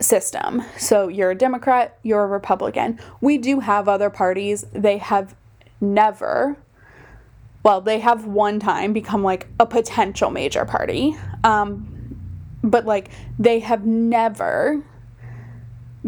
system. 0.00 0.62
So 0.76 1.08
you're 1.08 1.32
a 1.32 1.34
Democrat, 1.34 1.98
you're 2.04 2.22
a 2.22 2.28
Republican. 2.28 3.00
We 3.20 3.38
do 3.38 3.58
have 3.58 3.88
other 3.88 4.10
parties. 4.10 4.64
They 4.72 4.98
have 4.98 5.34
never, 5.80 6.56
well, 7.64 7.80
they 7.80 7.98
have 7.98 8.24
one 8.24 8.60
time 8.60 8.92
become 8.92 9.24
like 9.24 9.48
a 9.58 9.66
potential 9.66 10.30
major 10.30 10.64
party. 10.64 11.16
Um, 11.42 11.94
but 12.62 12.86
like 12.86 13.10
they 13.38 13.58
have 13.60 13.84
never 13.84 14.82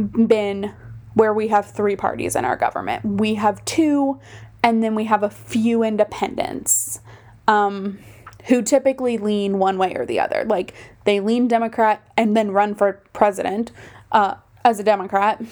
been 0.01 0.75
where 1.15 1.35
we 1.35 1.49
have 1.49 1.71
three 1.71 1.97
parties 1.97 2.37
in 2.37 2.45
our 2.45 2.57
government. 2.57 3.05
We 3.05 3.35
have 3.35 3.65
two, 3.65 4.21
and 4.63 4.83
then 4.83 4.95
we 4.95 5.05
have 5.05 5.23
a 5.23 5.31
few 5.31 5.83
independents 5.83 7.01
um, 7.49 7.99
who 8.47 8.63
typically 8.63 9.19
lean 9.19 9.59
one 9.59 9.77
way 9.77 9.95
or 9.95 10.07
the 10.07 10.21
other. 10.21 10.45
Like 10.47 10.75
they 11.05 11.21
lean 11.21 11.49
Democrat 11.49 12.03
and 12.17 12.37
then 12.37 12.53
run 12.53 12.75
for 12.75 13.03
president 13.13 13.73
uh, 14.13 14.37
as 14.65 14.79
a 14.79 14.85
Democrat, 14.85 15.43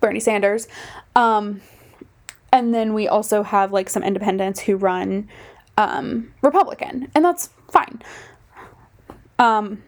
Bernie 0.00 0.20
Sanders. 0.20 0.68
Um, 1.16 1.60
and 2.52 2.74
then 2.74 2.92
we 2.92 3.08
also 3.08 3.42
have 3.42 3.72
like 3.72 3.88
some 3.88 4.02
independents 4.02 4.60
who 4.60 4.76
run 4.76 5.28
um, 5.78 6.34
Republican, 6.42 7.10
and 7.14 7.24
that's 7.24 7.48
fine. 7.70 8.02
Um, 9.38 9.82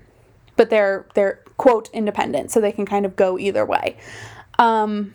but 0.56 0.70
they're 0.70 1.06
they're 1.14 1.43
quote 1.56 1.90
independent, 1.92 2.50
so 2.50 2.60
they 2.60 2.72
can 2.72 2.86
kind 2.86 3.06
of 3.06 3.16
go 3.16 3.38
either 3.38 3.64
way. 3.64 3.96
Um, 4.58 5.14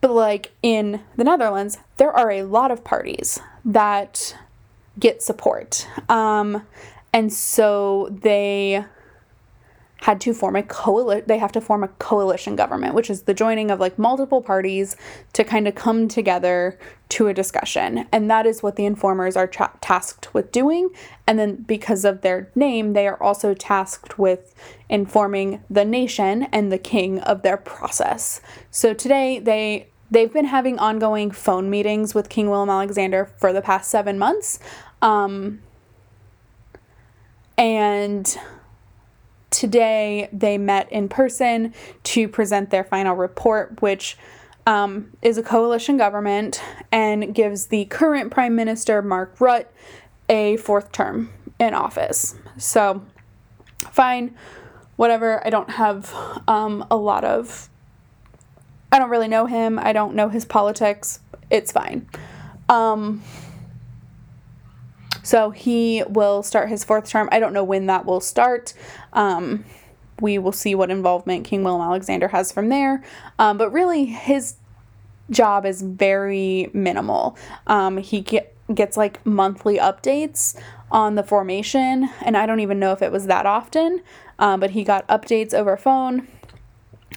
but 0.00 0.12
like 0.12 0.52
in 0.62 1.00
the 1.16 1.24
Netherlands, 1.24 1.78
there 1.96 2.12
are 2.12 2.30
a 2.30 2.42
lot 2.42 2.70
of 2.70 2.84
parties 2.84 3.38
that 3.64 4.36
get 4.98 5.22
support. 5.22 5.86
Um, 6.08 6.66
and 7.12 7.32
so 7.32 8.08
they 8.10 8.84
had 10.00 10.20
to 10.20 10.32
form 10.32 10.56
a 10.56 10.62
coalition 10.62 11.24
they 11.26 11.38
have 11.38 11.52
to 11.52 11.60
form 11.60 11.84
a 11.84 11.88
coalition 11.88 12.56
government 12.56 12.94
which 12.94 13.10
is 13.10 13.22
the 13.22 13.34
joining 13.34 13.70
of 13.70 13.80
like 13.80 13.98
multiple 13.98 14.42
parties 14.42 14.96
to 15.32 15.44
kind 15.44 15.68
of 15.68 15.74
come 15.74 16.08
together 16.08 16.78
to 17.10 17.26
a 17.26 17.34
discussion. 17.34 18.06
And 18.12 18.30
that 18.30 18.46
is 18.46 18.62
what 18.62 18.76
the 18.76 18.86
informers 18.86 19.36
are 19.36 19.46
tra- 19.46 19.76
tasked 19.80 20.32
with 20.32 20.52
doing. 20.52 20.90
And 21.26 21.38
then 21.38 21.56
because 21.56 22.04
of 22.04 22.22
their 22.22 22.50
name 22.54 22.92
they 22.94 23.06
are 23.06 23.20
also 23.22 23.52
tasked 23.52 24.18
with 24.18 24.54
informing 24.88 25.62
the 25.68 25.84
nation 25.84 26.44
and 26.52 26.72
the 26.72 26.78
king 26.78 27.18
of 27.20 27.42
their 27.42 27.56
process. 27.56 28.40
So 28.70 28.94
today 28.94 29.38
they 29.38 29.88
they've 30.10 30.32
been 30.32 30.46
having 30.46 30.78
ongoing 30.78 31.30
phone 31.30 31.68
meetings 31.68 32.14
with 32.14 32.28
king 32.28 32.48
willem 32.48 32.70
alexander 32.70 33.30
for 33.36 33.52
the 33.52 33.62
past 33.62 33.90
seven 33.90 34.18
months. 34.18 34.58
Um, 35.02 35.60
and 37.58 38.38
today 39.60 40.26
they 40.32 40.56
met 40.56 40.90
in 40.90 41.06
person 41.06 41.74
to 42.02 42.26
present 42.26 42.70
their 42.70 42.82
final 42.82 43.14
report, 43.14 43.82
which 43.82 44.16
um, 44.66 45.12
is 45.20 45.36
a 45.36 45.42
coalition 45.42 45.98
government 45.98 46.62
and 46.90 47.34
gives 47.34 47.66
the 47.66 47.84
current 47.84 48.30
Prime 48.30 48.56
Minister, 48.56 49.02
Mark 49.02 49.36
Rutte, 49.36 49.66
a 50.30 50.56
fourth 50.56 50.92
term 50.92 51.30
in 51.58 51.74
office. 51.74 52.36
So, 52.56 53.04
fine, 53.90 54.34
whatever. 54.96 55.46
I 55.46 55.50
don't 55.50 55.68
have 55.68 56.10
um, 56.48 56.86
a 56.90 56.96
lot 56.96 57.24
of. 57.24 57.68
I 58.90 58.98
don't 58.98 59.10
really 59.10 59.28
know 59.28 59.44
him. 59.44 59.78
I 59.78 59.92
don't 59.92 60.14
know 60.14 60.30
his 60.30 60.46
politics. 60.46 61.20
It's 61.50 61.70
fine. 61.70 62.08
Um, 62.70 63.22
so 65.22 65.50
he 65.50 66.02
will 66.08 66.42
start 66.42 66.68
his 66.68 66.84
fourth 66.84 67.08
term. 67.08 67.28
I 67.32 67.40
don't 67.40 67.52
know 67.52 67.64
when 67.64 67.86
that 67.86 68.06
will 68.06 68.20
start. 68.20 68.74
Um, 69.12 69.64
we 70.20 70.38
will 70.38 70.52
see 70.52 70.74
what 70.74 70.90
involvement 70.90 71.44
King 71.44 71.64
William 71.64 71.82
Alexander 71.82 72.28
has 72.28 72.52
from 72.52 72.68
there. 72.68 73.02
Um, 73.38 73.56
but 73.58 73.70
really, 73.70 74.04
his 74.04 74.56
job 75.30 75.64
is 75.64 75.82
very 75.82 76.70
minimal. 76.72 77.36
Um, 77.66 77.96
he 77.98 78.20
get, 78.20 78.54
gets 78.74 78.96
like 78.96 79.24
monthly 79.24 79.78
updates 79.78 80.60
on 80.90 81.14
the 81.14 81.22
formation, 81.22 82.08
and 82.22 82.36
I 82.36 82.46
don't 82.46 82.60
even 82.60 82.78
know 82.78 82.92
if 82.92 83.00
it 83.00 83.12
was 83.12 83.26
that 83.26 83.46
often, 83.46 84.02
um, 84.38 84.60
but 84.60 84.70
he 84.70 84.84
got 84.84 85.06
updates 85.08 85.54
over 85.54 85.76
phone. 85.76 86.26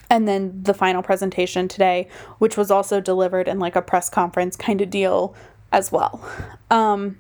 And 0.09 0.27
then 0.27 0.61
the 0.61 0.75
final 0.75 1.01
presentation 1.01 1.67
today, 1.67 2.07
which 2.37 2.55
was 2.55 2.69
also 2.69 3.01
delivered 3.01 3.47
in 3.47 3.57
like 3.59 3.75
a 3.75 3.81
press 3.81 4.09
conference 4.09 4.55
kind 4.55 4.79
of 4.79 4.91
deal 4.91 5.33
as 5.71 5.91
well. 5.91 6.23
Um, 6.69 7.17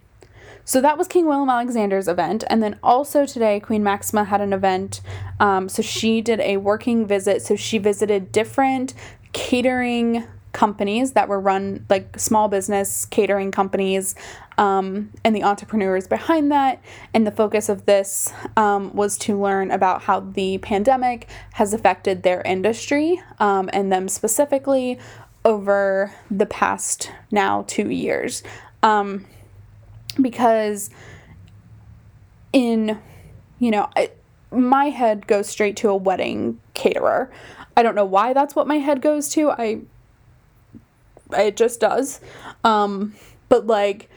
so 0.65 0.81
that 0.81 0.97
was 0.97 1.07
King 1.07 1.25
Willem 1.25 1.49
Alexander's 1.49 2.07
event. 2.07 2.43
And 2.47 2.63
then 2.63 2.79
also 2.81 3.25
today, 3.25 3.59
Queen 3.59 3.83
Maxima 3.83 4.23
had 4.23 4.41
an 4.41 4.53
event. 4.53 5.01
Um, 5.39 5.67
so 5.67 5.81
she 5.81 6.21
did 6.21 6.39
a 6.39 6.57
working 6.57 7.05
visit. 7.05 7.41
So 7.41 7.55
she 7.55 7.77
visited 7.77 8.31
different 8.31 8.93
catering 9.33 10.25
companies 10.53 11.13
that 11.13 11.27
were 11.27 11.39
run 11.39 11.83
like 11.89 12.17
small 12.19 12.47
business 12.47 13.05
catering 13.05 13.51
companies 13.51 14.13
um, 14.59 15.09
and 15.23 15.35
the 15.35 15.43
entrepreneurs 15.43 16.07
behind 16.07 16.51
that. 16.51 16.81
And 17.13 17.25
the 17.25 17.31
focus 17.31 17.69
of 17.69 17.85
this 17.85 18.31
um, 18.55 18.93
was 18.93 19.17
to 19.19 19.39
learn 19.39 19.71
about 19.71 20.03
how 20.03 20.19
the 20.19 20.59
pandemic 20.59 21.27
has 21.53 21.73
affected 21.73 22.21
their 22.21 22.41
industry 22.43 23.21
um, 23.39 23.69
and 23.73 23.91
them 23.91 24.07
specifically 24.07 24.99
over 25.43 26.13
the 26.31 26.45
past 26.45 27.11
now 27.31 27.65
two 27.67 27.89
years. 27.89 28.43
Um, 28.83 29.25
because 30.21 30.89
in 32.51 32.99
you 33.59 33.71
know 33.71 33.89
I, 33.95 34.11
my 34.51 34.85
head 34.85 35.27
goes 35.27 35.49
straight 35.49 35.75
to 35.77 35.89
a 35.89 35.95
wedding 35.95 36.59
caterer. 36.73 37.31
I 37.75 37.83
don't 37.83 37.95
know 37.95 38.05
why 38.05 38.33
that's 38.33 38.55
what 38.55 38.67
my 38.67 38.77
head 38.77 39.01
goes 39.01 39.29
to. 39.29 39.51
I 39.51 39.81
it 41.31 41.57
just 41.57 41.79
does. 41.79 42.21
Um 42.63 43.15
but 43.49 43.67
like 43.67 44.09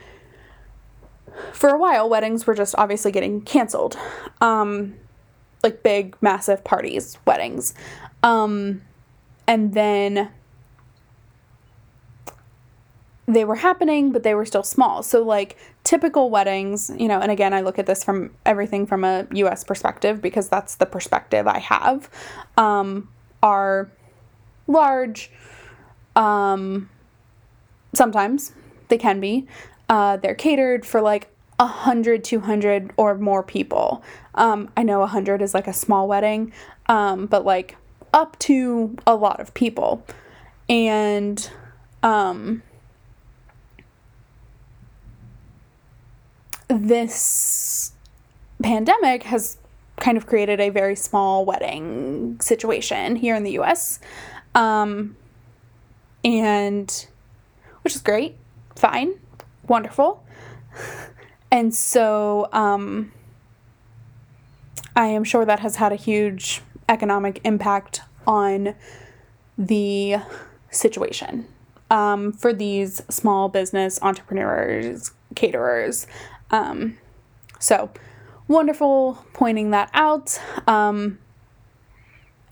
for 1.51 1.69
a 1.69 1.77
while 1.77 2.09
weddings 2.09 2.45
were 2.45 2.55
just 2.55 2.75
obviously 2.77 3.11
getting 3.11 3.41
canceled. 3.41 3.97
Um 4.41 4.95
like 5.63 5.81
big 5.83 6.15
massive 6.21 6.63
parties 6.63 7.17
weddings. 7.25 7.73
Um 8.21 8.81
and 9.47 9.73
then 9.73 10.29
they 13.27 13.43
were 13.43 13.55
happening, 13.55 14.11
but 14.13 14.23
they 14.23 14.33
were 14.33 14.45
still 14.45 14.63
small. 14.63 15.03
So, 15.03 15.21
like 15.21 15.57
typical 15.83 16.29
weddings, 16.29 16.89
you 16.97 17.09
know, 17.09 17.19
and 17.19 17.29
again, 17.29 17.53
I 17.53 17.61
look 17.61 17.77
at 17.77 17.85
this 17.85 18.03
from 18.03 18.31
everything 18.45 18.87
from 18.87 19.03
a 19.03 19.27
US 19.31 19.63
perspective 19.65 20.21
because 20.21 20.47
that's 20.47 20.75
the 20.75 20.85
perspective 20.85 21.45
I 21.45 21.59
have, 21.59 22.09
um, 22.55 23.09
are 23.43 23.91
large. 24.65 25.29
Um, 26.15 26.89
sometimes 27.93 28.53
they 28.87 28.97
can 28.97 29.19
be. 29.19 29.45
Uh, 29.89 30.17
they're 30.17 30.35
catered 30.35 30.85
for 30.85 31.01
like 31.01 31.29
100, 31.57 32.23
200 32.23 32.93
or 32.95 33.15
more 33.17 33.43
people. 33.43 34.03
Um, 34.35 34.69
I 34.77 34.83
know 34.83 34.99
100 34.99 35.41
is 35.41 35.53
like 35.53 35.67
a 35.67 35.73
small 35.73 36.07
wedding, 36.07 36.53
um, 36.87 37.25
but 37.25 37.43
like 37.43 37.75
up 38.13 38.39
to 38.39 38.95
a 39.05 39.15
lot 39.15 39.41
of 39.41 39.53
people. 39.53 40.05
And, 40.69 41.49
um, 42.03 42.61
this 46.67 47.93
pandemic 48.61 49.23
has 49.23 49.57
kind 49.97 50.17
of 50.17 50.27
created 50.27 50.59
a 50.59 50.69
very 50.69 50.95
small 50.95 51.45
wedding 51.45 52.39
situation 52.39 53.15
here 53.15 53.35
in 53.35 53.43
the 53.43 53.59
US. 53.59 53.99
Um, 54.55 55.15
and 56.23 57.07
which 57.83 57.95
is 57.95 58.01
great, 58.01 58.35
fine, 58.75 59.13
wonderful. 59.67 60.23
And 61.51 61.73
so 61.73 62.49
um, 62.51 63.11
I 64.95 65.07
am 65.07 65.23
sure 65.23 65.45
that 65.45 65.61
has 65.61 65.77
had 65.77 65.91
a 65.91 65.95
huge 65.95 66.61
economic 66.89 67.39
impact 67.43 68.01
on 68.25 68.75
the 69.57 70.17
situation 70.69 71.47
um, 71.89 72.33
for 72.33 72.53
these 72.53 73.01
small 73.09 73.49
business 73.49 73.97
entrepreneurs, 74.01 75.11
caterers, 75.35 76.05
um, 76.51 76.97
so 77.59 77.89
wonderful 78.47 79.25
pointing 79.33 79.71
that 79.71 79.89
out. 79.93 80.39
Um, 80.67 81.19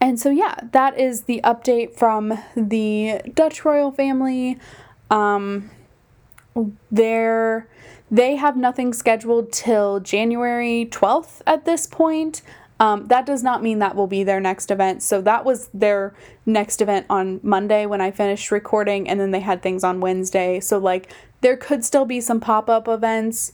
and 0.02 0.20
so, 0.20 0.30
yeah, 0.30 0.56
that 0.72 1.00
is 1.00 1.24
the 1.24 1.42
update 1.44 1.94
from 1.94 2.38
the 2.56 3.22
Dutch 3.34 3.64
royal 3.66 3.92
family. 3.92 4.58
Um, 5.10 5.72
they're, 6.92 7.68
they 8.12 8.36
have 8.36 8.58
nothing 8.58 8.94
scheduled 8.94 9.52
till 9.52 10.00
January 10.00 10.88
12th 10.92 11.42
at 11.48 11.66
this 11.66 11.88
point. 11.88 12.42
Um, 12.80 13.08
that 13.08 13.26
does 13.26 13.42
not 13.42 13.64
mean 13.64 13.80
that 13.80 13.96
will 13.96 14.08
be 14.08 14.24
their 14.24 14.42
next 14.42 14.70
event. 14.70 15.02
So 15.02 15.22
that 15.22 15.46
was 15.46 15.70
their 15.74 16.14
next 16.46 16.82
event 16.82 17.06
on 17.10 17.40
Monday 17.42 17.86
when 17.86 18.02
I 18.02 18.12
finished 18.12 18.52
recording, 18.52 19.08
and 19.08 19.20
then 19.20 19.32
they 19.32 19.40
had 19.40 19.62
things 19.62 19.84
on 19.84 20.02
Wednesday. 20.02 20.60
So, 20.60 20.78
like, 20.78 21.12
there 21.40 21.56
could 21.56 21.86
still 21.86 22.06
be 22.06 22.20
some 22.20 22.42
pop 22.42 22.70
up 22.70 22.88
events. 22.88 23.54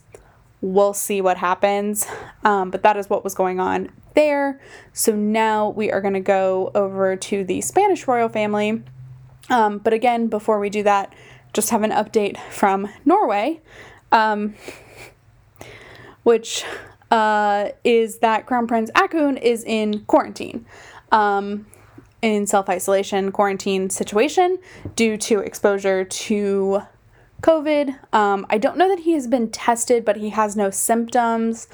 We'll 0.62 0.94
see 0.94 1.22
what 1.22 1.38
happens. 1.38 2.08
Um, 2.44 2.70
but 2.70 2.84
that 2.84 2.96
is 2.98 3.10
what 3.10 3.24
was 3.24 3.34
going 3.34 3.60
on 3.60 3.90
there. 4.14 4.62
So 4.94 5.16
now 5.16 5.70
we 5.70 5.92
are 5.92 6.02
going 6.02 6.14
to 6.14 6.20
go 6.20 6.72
over 6.76 7.16
to 7.16 7.44
the 7.44 7.62
Spanish 7.62 8.08
royal 8.08 8.30
family. 8.30 8.84
Um, 9.50 9.80
but 9.80 9.94
again, 9.94 10.28
before 10.28 10.60
we 10.60 10.70
do 10.70 10.84
that, 10.84 11.14
just 11.54 11.72
have 11.72 11.84
an 11.84 11.92
update 11.92 12.38
from 12.52 12.88
Norway, 13.06 13.62
um, 14.12 14.56
which 16.24 16.64
uh, 17.10 17.70
is 17.84 18.20
that 18.20 18.46
Crown 18.46 18.68
Prince 18.68 18.90
Haakon 18.96 19.38
is 19.38 19.64
in 19.64 20.06
quarantine. 20.06 20.66
Um, 21.12 21.66
in 22.22 22.46
self 22.46 22.70
isolation 22.70 23.32
quarantine 23.32 23.90
situation 23.90 24.60
due 24.96 25.18
to 25.18 25.40
exposure 25.40 26.06
to 26.06 26.84
COVID. 27.42 27.98
Um, 28.14 28.46
I 28.50 28.58
don't 28.58 28.78
know 28.78 28.90
that 28.90 29.00
he 29.00 29.14
has 29.14 29.28
been 29.28 29.50
tested, 29.50 30.06
but 30.06 30.18
he 30.18 30.30
has 30.30 30.56
no 30.56 30.70
symptoms. 30.70 31.68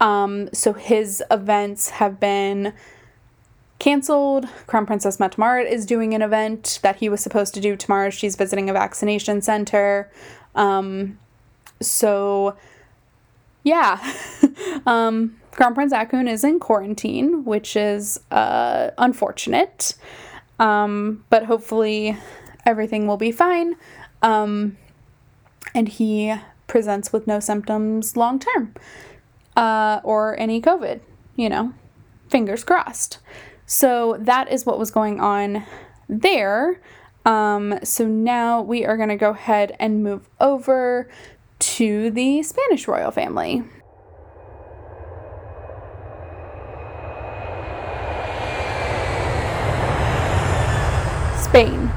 Um, 0.00 0.52
so 0.52 0.72
his 0.72 1.22
events 1.30 1.90
have 1.90 2.18
been 2.18 2.72
canceled. 3.78 4.48
Crown 4.66 4.86
Princess 4.86 5.18
Mette 5.18 5.38
Marit 5.38 5.68
is 5.68 5.86
doing 5.86 6.14
an 6.14 6.22
event 6.22 6.80
that 6.82 6.96
he 6.96 7.08
was 7.08 7.20
supposed 7.20 7.54
to 7.54 7.60
do 7.60 7.76
tomorrow. 7.76 8.10
She's 8.10 8.36
visiting 8.36 8.68
a 8.68 8.72
vaccination 8.72 9.42
center. 9.42 10.10
Um, 10.54 11.18
so, 11.80 12.56
yeah. 13.64 14.14
um, 14.86 15.36
Crown 15.52 15.74
Prince 15.74 15.92
Haakon 15.92 16.28
is 16.28 16.44
in 16.44 16.58
quarantine, 16.58 17.44
which 17.44 17.76
is 17.76 18.20
uh, 18.30 18.90
unfortunate. 18.98 19.94
Um, 20.58 21.24
but 21.28 21.44
hopefully 21.44 22.16
everything 22.64 23.06
will 23.06 23.16
be 23.16 23.32
fine. 23.32 23.74
Um, 24.22 24.78
and 25.74 25.88
he 25.88 26.34
presents 26.66 27.12
with 27.12 27.26
no 27.26 27.40
symptoms 27.40 28.16
long 28.16 28.38
term 28.38 28.74
uh, 29.56 30.00
or 30.04 30.38
any 30.38 30.60
COVID, 30.60 31.00
you 31.36 31.48
know, 31.48 31.74
fingers 32.28 32.64
crossed. 32.64 33.18
So 33.66 34.16
that 34.20 34.50
is 34.50 34.66
what 34.66 34.78
was 34.78 34.90
going 34.90 35.20
on 35.20 35.64
there. 36.08 36.80
Um, 37.24 37.78
so 37.84 38.06
now 38.06 38.60
we 38.60 38.84
are 38.84 38.96
going 38.96 39.08
to 39.08 39.16
go 39.16 39.30
ahead 39.30 39.76
and 39.78 40.02
move 40.02 40.28
over 40.40 41.08
to 41.58 42.10
the 42.10 42.42
Spanish 42.42 42.88
royal 42.88 43.10
family. 43.10 43.62
Spain. 51.38 51.92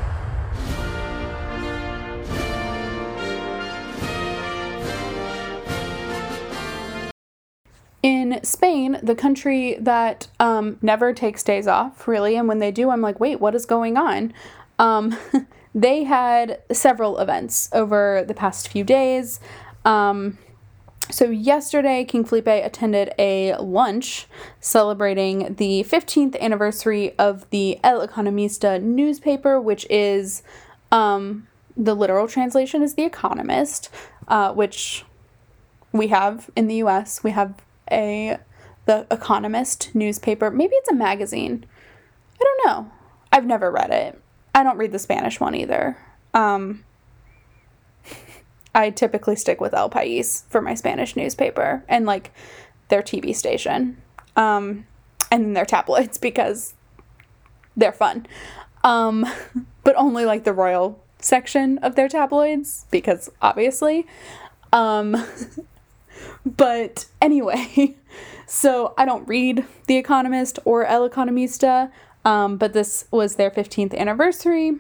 In 8.06 8.40
Spain, 8.44 9.00
the 9.02 9.16
country 9.16 9.78
that 9.80 10.28
um, 10.40 10.78
never 10.80 11.12
takes 11.12 11.42
days 11.42 11.68
off, 11.68 12.08
really, 12.08 12.36
and 12.36 12.48
when 12.48 12.60
they 12.60 12.70
do, 12.70 12.92
I'm 12.92 13.02
like, 13.02 13.20
wait, 13.20 13.40
what 13.42 13.56
is 13.56 13.66
going 13.66 13.98
on? 13.98 14.32
Um, 14.78 15.18
they 15.76 16.04
had 16.04 16.62
several 16.72 17.18
events 17.18 17.68
over 17.74 18.24
the 18.28 18.36
past 18.36 18.68
few 18.68 18.84
days. 18.84 19.40
Um, 19.86 20.38
so, 21.10 21.32
yesterday, 21.32 22.06
King 22.06 22.26
Felipe 22.26 22.46
attended 22.48 23.12
a 23.18 23.56
lunch 23.56 24.28
celebrating 24.60 25.56
the 25.56 25.84
15th 25.90 26.40
anniversary 26.40 27.18
of 27.18 27.50
the 27.50 27.80
El 27.84 28.08
Economista 28.08 28.80
newspaper, 28.80 29.60
which 29.60 29.88
is 29.90 30.44
um, 30.92 31.48
the 31.76 31.96
literal 31.96 32.28
translation 32.28 32.84
is 32.84 32.94
The 32.94 33.04
Economist, 33.04 33.90
uh, 34.28 34.54
which 34.54 35.06
we 35.92 36.10
have 36.10 36.52
in 36.56 36.68
the 36.68 36.76
US. 36.84 37.24
We 37.24 37.32
have 37.32 37.56
a 37.92 38.38
the 38.86 39.08
Economist 39.10 39.94
newspaper. 39.96 40.52
Maybe 40.52 40.76
it's 40.76 40.90
a 40.90 40.96
magazine. 40.96 41.66
I 42.40 42.44
don't 42.44 42.68
know. 42.68 42.92
I've 43.32 43.46
never 43.46 43.72
read 43.72 43.92
it. 43.92 44.22
I 44.54 44.64
don't 44.64 44.78
read 44.78 44.92
the 44.92 45.00
Spanish 45.00 45.40
one 45.40 45.56
either. 45.56 45.98
Um, 46.34 46.84
I 48.76 48.90
typically 48.92 49.36
stick 49.36 49.60
with 49.60 49.74
El 49.74 49.90
País 49.90 50.44
for 50.50 50.62
my 50.62 50.76
Spanish 50.76 51.16
newspaper 51.16 51.84
and 51.88 52.06
like 52.06 52.32
their 52.90 53.02
TV 53.02 53.36
station. 53.36 53.98
Um, 54.36 54.86
and 55.32 55.56
their 55.56 55.66
tabloids 55.66 56.18
because 56.20 56.74
they're 57.76 57.92
fun. 57.92 58.28
Um, 58.84 59.26
but 59.84 59.96
only 59.96 60.26
like 60.26 60.44
the 60.44 60.54
royal 60.54 61.02
section 61.20 61.80
of 61.80 61.96
their 61.96 62.08
tabloids 62.08 62.86
because 62.92 63.30
obviously. 63.42 64.06
Um, 64.72 65.16
But 66.46 67.06
anyway, 67.22 67.96
so 68.48 68.94
I 68.98 69.06
don't 69.06 69.28
read 69.28 69.66
The 69.88 69.98
Economist 69.98 70.60
or 70.66 70.86
El 70.86 71.08
Economista, 71.10 71.92
um, 72.24 72.58
but 72.58 72.74
this 72.74 73.06
was 73.12 73.36
their 73.36 73.52
15th 73.52 73.96
anniversary. 73.96 74.74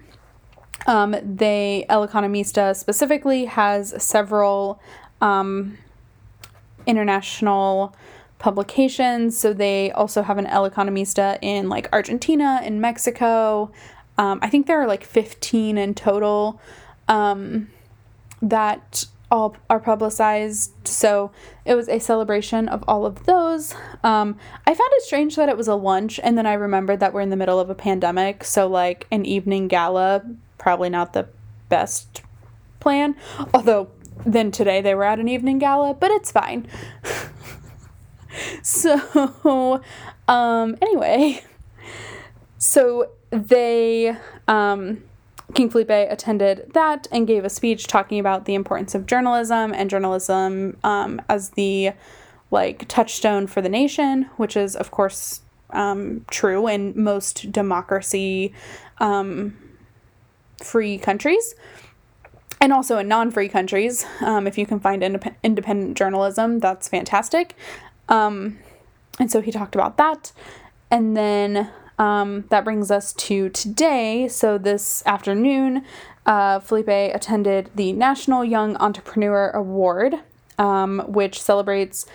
Um, 0.87 1.15
they, 1.23 1.85
El 1.89 2.07
Economista 2.07 2.75
specifically, 2.75 3.45
has 3.45 4.01
several 4.03 4.79
um, 5.21 5.77
international 6.85 7.95
publications. 8.39 9.37
So 9.37 9.53
they 9.53 9.91
also 9.91 10.21
have 10.21 10.37
an 10.37 10.45
El 10.45 10.69
Economista 10.69 11.39
in 11.41 11.69
like 11.69 11.87
Argentina 11.91 12.61
and 12.63 12.81
Mexico. 12.81 13.71
Um, 14.17 14.39
I 14.41 14.49
think 14.49 14.67
there 14.67 14.79
are 14.81 14.87
like 14.87 15.03
15 15.03 15.77
in 15.77 15.93
total 15.93 16.59
um, 17.07 17.69
that 18.41 19.05
all 19.31 19.55
are 19.69 19.79
publicized. 19.79 20.71
So 20.88 21.31
it 21.65 21.75
was 21.75 21.89
a 21.89 21.99
celebration 21.99 22.67
of 22.67 22.83
all 22.88 23.05
of 23.05 23.25
those. 23.25 23.73
Um, 24.03 24.38
I 24.65 24.73
found 24.73 24.89
it 24.93 25.03
strange 25.03 25.35
that 25.35 25.49
it 25.49 25.57
was 25.57 25.67
a 25.67 25.75
lunch, 25.75 26.19
and 26.23 26.38
then 26.38 26.45
I 26.45 26.53
remembered 26.53 26.99
that 26.99 27.13
we're 27.13 27.21
in 27.21 27.29
the 27.29 27.35
middle 27.35 27.59
of 27.59 27.69
a 27.69 27.75
pandemic. 27.75 28.43
So, 28.43 28.67
like, 28.67 29.07
an 29.11 29.25
evening 29.25 29.67
gala, 29.67 30.23
probably 30.57 30.89
not 30.89 31.13
the 31.13 31.27
best 31.69 32.21
plan. 32.79 33.15
Although, 33.53 33.89
then 34.25 34.51
today 34.51 34.81
they 34.81 34.95
were 34.95 35.03
at 35.03 35.19
an 35.19 35.27
evening 35.27 35.59
gala, 35.59 35.93
but 35.93 36.11
it's 36.11 36.31
fine. 36.31 36.67
so, 38.61 39.81
um, 40.27 40.77
anyway, 40.81 41.43
so 42.57 43.11
they, 43.31 44.15
um, 44.47 45.03
King 45.55 45.69
Felipe 45.69 45.89
attended 45.89 46.69
that 46.73 47.07
and 47.11 47.25
gave 47.25 47.45
a 47.45 47.49
speech 47.49 47.87
talking 47.87 48.19
about 48.19 48.45
the 48.45 48.55
importance 48.55 48.93
of 48.93 49.05
journalism 49.05 49.73
and 49.73 49.89
journalism 49.89 50.77
um, 50.83 51.21
as 51.29 51.51
the 51.51 51.93
like 52.51 52.87
touchstone 52.87 53.47
for 53.47 53.61
the 53.61 53.69
nation, 53.69 54.23
which 54.35 54.57
is 54.57 54.75
of 54.75 54.91
course 54.91 55.41
um, 55.71 56.25
true 56.29 56.67
in 56.67 56.93
most 57.01 57.51
democracy 57.51 58.53
um, 58.99 59.57
free 60.61 60.97
countries. 60.97 61.55
And 62.59 62.73
also 62.73 62.97
in 62.97 63.07
non 63.07 63.31
free 63.31 63.49
countries, 63.49 64.05
um, 64.21 64.47
if 64.47 64.57
you 64.57 64.65
can 64.65 64.79
find 64.79 65.01
indep- 65.01 65.35
independent 65.41 65.97
journalism, 65.97 66.59
that's 66.59 66.89
fantastic. 66.89 67.55
Um, 68.09 68.59
and 69.19 69.31
so 69.31 69.41
he 69.41 69.51
talked 69.51 69.75
about 69.75 69.97
that. 69.97 70.31
And 70.91 71.15
then 71.15 71.69
um, 71.97 72.45
that 72.49 72.63
brings 72.63 72.91
us 72.91 73.13
to 73.13 73.49
today. 73.49 74.27
So, 74.27 74.58
this 74.58 75.03
afternoon, 75.05 75.86
uh, 76.25 76.60
Felipe 76.60 76.89
attended 76.89 77.69
the 77.75 77.93
National 77.93 78.43
Young 78.43 78.75
Entrepreneur 78.77 79.49
Award, 79.51 80.15
um, 80.58 81.03
which 81.08 81.41
celebrates 81.41 82.05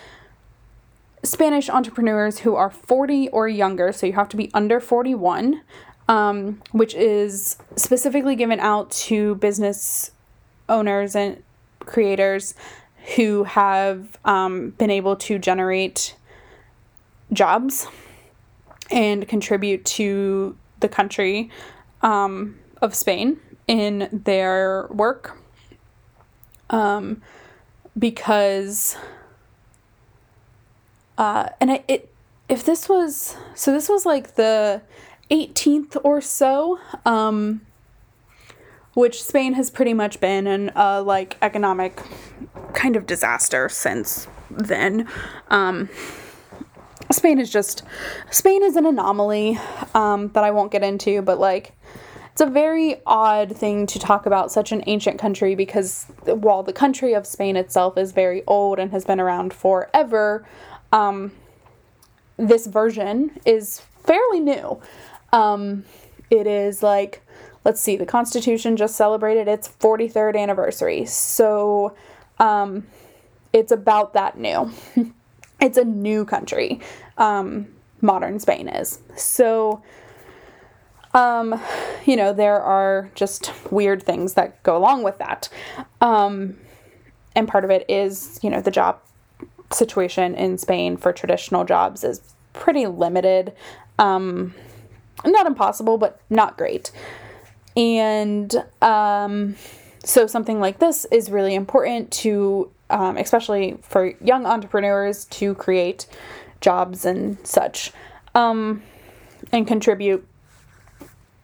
Spanish 1.23 1.69
entrepreneurs 1.69 2.39
who 2.39 2.55
are 2.55 2.69
40 2.69 3.29
or 3.29 3.47
younger. 3.47 3.91
So, 3.91 4.05
you 4.05 4.13
have 4.13 4.29
to 4.29 4.37
be 4.37 4.51
under 4.53 4.79
41, 4.79 5.61
um, 6.07 6.61
which 6.71 6.93
is 6.93 7.57
specifically 7.75 8.35
given 8.35 8.59
out 8.59 8.91
to 8.91 9.35
business 9.35 10.11
owners 10.69 11.15
and 11.15 11.41
creators 11.79 12.53
who 13.15 13.43
have 13.45 14.17
um, 14.25 14.69
been 14.71 14.91
able 14.91 15.15
to 15.15 15.39
generate 15.39 16.15
jobs 17.33 17.87
and 18.91 19.27
contribute 19.27 19.85
to 19.85 20.55
the 20.79 20.89
country 20.89 21.49
um, 22.01 22.59
of 22.81 22.93
Spain 22.93 23.39
in 23.67 24.09
their 24.11 24.87
work. 24.89 25.37
Um, 26.69 27.21
because, 27.97 28.95
uh, 31.17 31.49
and 31.59 31.71
it, 31.71 31.83
it, 31.87 32.13
if 32.47 32.65
this 32.65 32.87
was, 32.87 33.35
so 33.55 33.71
this 33.71 33.89
was 33.89 34.05
like 34.05 34.35
the 34.35 34.81
18th 35.29 35.97
or 36.03 36.21
so, 36.21 36.79
um, 37.05 37.61
which 38.93 39.23
Spain 39.23 39.53
has 39.53 39.69
pretty 39.69 39.93
much 39.93 40.19
been 40.19 40.47
in 40.47 40.71
a 40.75 41.01
like 41.01 41.37
economic 41.41 42.01
kind 42.73 42.95
of 42.95 43.05
disaster 43.05 43.69
since 43.69 44.27
then. 44.49 45.07
Um, 45.49 45.89
Spain 47.11 47.39
is 47.39 47.49
just 47.49 47.83
Spain 48.29 48.63
is 48.63 48.75
an 48.75 48.85
anomaly 48.85 49.59
um, 49.93 50.29
that 50.29 50.43
I 50.43 50.51
won't 50.51 50.71
get 50.71 50.83
into, 50.83 51.21
but 51.21 51.39
like 51.39 51.73
it's 52.31 52.41
a 52.41 52.45
very 52.45 53.01
odd 53.05 53.55
thing 53.55 53.85
to 53.87 53.99
talk 53.99 54.25
about 54.25 54.51
such 54.51 54.71
an 54.71 54.83
ancient 54.87 55.19
country 55.19 55.53
because 55.53 56.05
while 56.25 56.63
the 56.63 56.73
country 56.73 57.13
of 57.13 57.27
Spain 57.27 57.57
itself 57.57 57.97
is 57.97 58.13
very 58.13 58.43
old 58.47 58.79
and 58.79 58.91
has 58.91 59.03
been 59.03 59.19
around 59.19 59.53
forever, 59.53 60.45
um, 60.93 61.31
this 62.37 62.67
version 62.67 63.37
is 63.45 63.81
fairly 64.03 64.39
new. 64.39 64.79
Um, 65.33 65.83
it 66.29 66.47
is 66.47 66.81
like, 66.81 67.21
let's 67.65 67.81
see, 67.81 67.97
the 67.97 68.05
Constitution 68.05 68.77
just 68.77 68.95
celebrated 68.95 69.47
its 69.47 69.67
43rd 69.67 70.37
anniversary. 70.37 71.05
So 71.05 71.95
um, 72.39 72.87
it's 73.51 73.73
about 73.73 74.13
that 74.13 74.37
new. 74.37 74.71
it's 75.61 75.77
a 75.77 75.85
new 75.85 76.25
country. 76.25 76.79
Um, 77.17 77.67
modern 78.01 78.39
Spain 78.39 78.67
is. 78.67 78.99
So, 79.15 79.81
um, 81.13 81.61
you 82.05 82.15
know, 82.15 82.33
there 82.33 82.59
are 82.59 83.09
just 83.15 83.51
weird 83.71 84.03
things 84.03 84.33
that 84.33 84.61
go 84.63 84.75
along 84.75 85.03
with 85.03 85.17
that. 85.19 85.49
Um, 86.01 86.57
and 87.35 87.47
part 87.47 87.63
of 87.63 87.69
it 87.69 87.85
is, 87.87 88.39
you 88.41 88.49
know, 88.49 88.61
the 88.61 88.71
job 88.71 88.99
situation 89.71 90.35
in 90.35 90.57
Spain 90.57 90.97
for 90.97 91.13
traditional 91.13 91.63
jobs 91.63 92.03
is 92.03 92.21
pretty 92.53 92.87
limited. 92.87 93.53
Um, 93.99 94.53
not 95.25 95.45
impossible, 95.45 95.97
but 95.97 96.19
not 96.29 96.57
great. 96.57 96.91
And 97.77 98.53
um, 98.81 99.55
so 100.03 100.27
something 100.27 100.59
like 100.59 100.79
this 100.79 101.05
is 101.11 101.29
really 101.29 101.55
important 101.55 102.11
to, 102.11 102.69
um, 102.91 103.17
especially 103.17 103.77
for 103.81 104.13
young 104.21 104.45
entrepreneurs, 104.45 105.25
to 105.25 105.55
create 105.55 106.05
jobs 106.59 107.05
and 107.05 107.37
such, 107.45 107.91
um, 108.35 108.83
and 109.51 109.65
contribute 109.65 110.27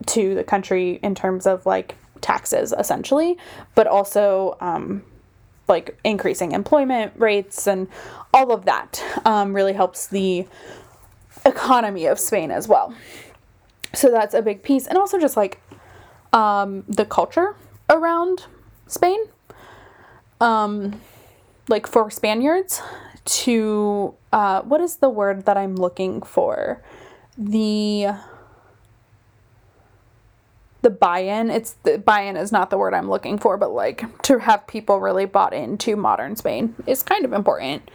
to 0.05 0.35
the 0.35 0.43
country 0.43 0.99
in 1.01 1.15
terms 1.15 1.47
of 1.47 1.65
like 1.65 1.95
taxes, 2.21 2.73
essentially, 2.77 3.37
but 3.75 3.87
also 3.87 4.57
um, 4.61 5.03
like 5.67 5.97
increasing 6.03 6.51
employment 6.51 7.13
rates 7.17 7.67
and 7.67 7.87
all 8.33 8.51
of 8.51 8.65
that 8.65 9.03
um, 9.25 9.53
really 9.53 9.73
helps 9.73 10.07
the 10.07 10.45
economy 11.45 12.05
of 12.05 12.19
Spain 12.19 12.51
as 12.51 12.67
well. 12.67 12.93
So 13.93 14.11
that's 14.11 14.33
a 14.33 14.41
big 14.41 14.63
piece, 14.63 14.85
and 14.85 14.97
also 14.97 15.19
just 15.19 15.37
like 15.37 15.61
um, 16.33 16.83
the 16.87 17.05
culture 17.05 17.55
around 17.89 18.45
Spain. 18.87 19.19
Um, 20.39 21.01
like 21.67 21.87
for 21.87 22.09
Spaniards 22.09 22.81
to 23.25 24.15
uh, 24.31 24.61
what 24.61 24.81
is 24.81 24.97
the 24.97 25.09
word 25.09 25.45
that 25.45 25.57
I'm 25.57 25.75
looking 25.75 26.21
for? 26.21 26.81
The 27.37 28.07
the 30.81 30.89
buy-in. 30.89 31.49
It's 31.49 31.73
the 31.83 31.97
buy-in 31.97 32.37
is 32.37 32.51
not 32.51 32.69
the 32.69 32.77
word 32.77 32.93
i'm 32.93 33.09
looking 33.09 33.37
for 33.37 33.57
but 33.57 33.71
like 33.71 34.21
to 34.21 34.39
have 34.39 34.65
people 34.67 34.99
really 34.99 35.25
bought 35.25 35.53
into 35.53 35.95
modern 35.95 36.35
spain 36.35 36.75
is 36.85 37.03
kind 37.03 37.25
of 37.25 37.33
important. 37.33 37.89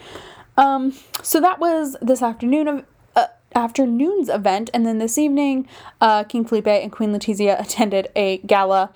Um, 0.57 0.93
so 1.23 1.41
that 1.41 1.59
was 1.59 1.97
this 2.03 2.21
afternoon 2.23 2.69
of 2.69 2.85
uh, 3.17 3.27
afternoon's 3.55 4.29
event. 4.29 4.69
And 4.75 4.85
then 4.85 4.99
this 4.99 5.17
evening 5.17 5.69
uh, 6.01 6.25
king 6.25 6.45
felipe 6.45 6.67
and 6.67 6.93
queen 6.93 7.13
letizia 7.15 7.59
attended 7.65 8.09
a 8.15 8.39
gala 8.39 8.91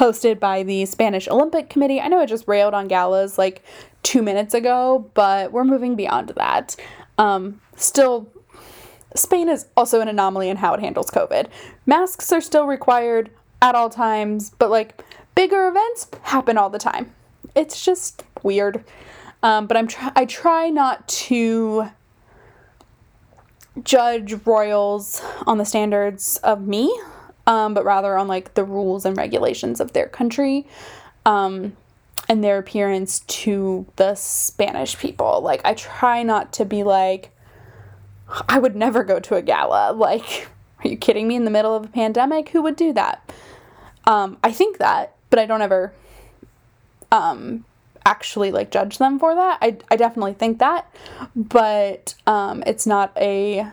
hosted 0.00 0.40
by 0.40 0.62
the 0.62 0.86
spanish 0.86 1.28
olympic 1.28 1.68
committee 1.68 2.00
i 2.00 2.08
know 2.08 2.18
i 2.18 2.26
just 2.26 2.48
railed 2.48 2.74
on 2.74 2.88
galas 2.88 3.36
like 3.38 3.62
two 4.02 4.22
minutes 4.22 4.54
ago 4.54 5.10
but 5.14 5.52
we're 5.52 5.64
moving 5.64 5.94
beyond 5.94 6.30
that 6.30 6.74
um, 7.18 7.60
still 7.76 8.32
Spain 9.14 9.48
is 9.48 9.66
also 9.76 10.00
an 10.00 10.08
anomaly 10.08 10.48
in 10.48 10.56
how 10.56 10.74
it 10.74 10.80
handles 10.80 11.10
COVID. 11.10 11.48
Masks 11.86 12.32
are 12.32 12.40
still 12.40 12.66
required 12.66 13.30
at 13.60 13.74
all 13.74 13.90
times, 13.90 14.50
but 14.58 14.70
like 14.70 15.02
bigger 15.34 15.68
events 15.68 16.08
happen 16.22 16.56
all 16.56 16.70
the 16.70 16.78
time. 16.78 17.12
It's 17.54 17.84
just 17.84 18.24
weird. 18.42 18.84
Um, 19.42 19.66
but 19.66 19.76
I'm 19.76 19.86
try- 19.86 20.12
I 20.14 20.24
try 20.26 20.70
not 20.70 21.08
to 21.08 21.90
judge 23.82 24.34
royals 24.46 25.22
on 25.46 25.58
the 25.58 25.64
standards 25.64 26.36
of 26.38 26.66
me, 26.66 26.94
um, 27.46 27.74
but 27.74 27.84
rather 27.84 28.16
on 28.16 28.28
like 28.28 28.54
the 28.54 28.64
rules 28.64 29.04
and 29.04 29.16
regulations 29.16 29.80
of 29.80 29.92
their 29.92 30.06
country. 30.06 30.66
Um, 31.26 31.76
and 32.28 32.44
their 32.44 32.58
appearance 32.58 33.20
to 33.20 33.86
the 33.96 34.14
Spanish 34.14 34.96
people. 34.96 35.40
Like, 35.40 35.60
I 35.64 35.74
try 35.74 36.22
not 36.22 36.52
to 36.54 36.64
be 36.64 36.84
like, 36.84 37.30
I 38.48 38.58
would 38.58 38.76
never 38.76 39.02
go 39.02 39.18
to 39.18 39.34
a 39.34 39.42
gala. 39.42 39.92
Like, 39.96 40.48
are 40.84 40.88
you 40.88 40.96
kidding 40.96 41.26
me? 41.26 41.34
In 41.34 41.44
the 41.44 41.50
middle 41.50 41.74
of 41.74 41.84
a 41.84 41.88
pandemic, 41.88 42.50
who 42.50 42.62
would 42.62 42.76
do 42.76 42.92
that? 42.92 43.32
Um, 44.04 44.38
I 44.42 44.52
think 44.52 44.78
that, 44.78 45.14
but 45.28 45.38
I 45.38 45.46
don't 45.46 45.60
ever 45.60 45.92
um, 47.12 47.64
actually 48.06 48.50
like 48.50 48.70
judge 48.70 48.98
them 48.98 49.18
for 49.18 49.34
that. 49.34 49.58
I, 49.60 49.76
I 49.90 49.96
definitely 49.96 50.34
think 50.34 50.58
that, 50.60 50.92
but 51.34 52.14
um, 52.26 52.62
it's 52.66 52.86
not 52.86 53.12
a 53.16 53.66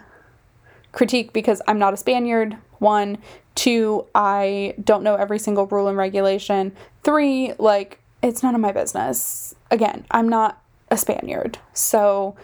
critique 0.92 1.32
because 1.32 1.62
I'm 1.68 1.80
not 1.80 1.94
a 1.94 1.98
Spaniard. 1.98 2.58
One, 2.80 3.18
two, 3.56 4.06
I 4.14 4.76
don't 4.84 5.04
know 5.04 5.16
every 5.16 5.40
single 5.40 5.66
rule 5.68 5.88
and 5.88 5.98
regulation. 5.98 6.74
Three, 7.04 7.54
like, 7.58 8.00
it's 8.22 8.44
none 8.44 8.56
of 8.56 8.62
my 8.62 8.72
business. 8.72 9.56
Again, 9.72 10.06
I'm 10.12 10.30
not 10.30 10.62
a 10.90 10.98
Spaniard. 10.98 11.58
So, 11.74 12.36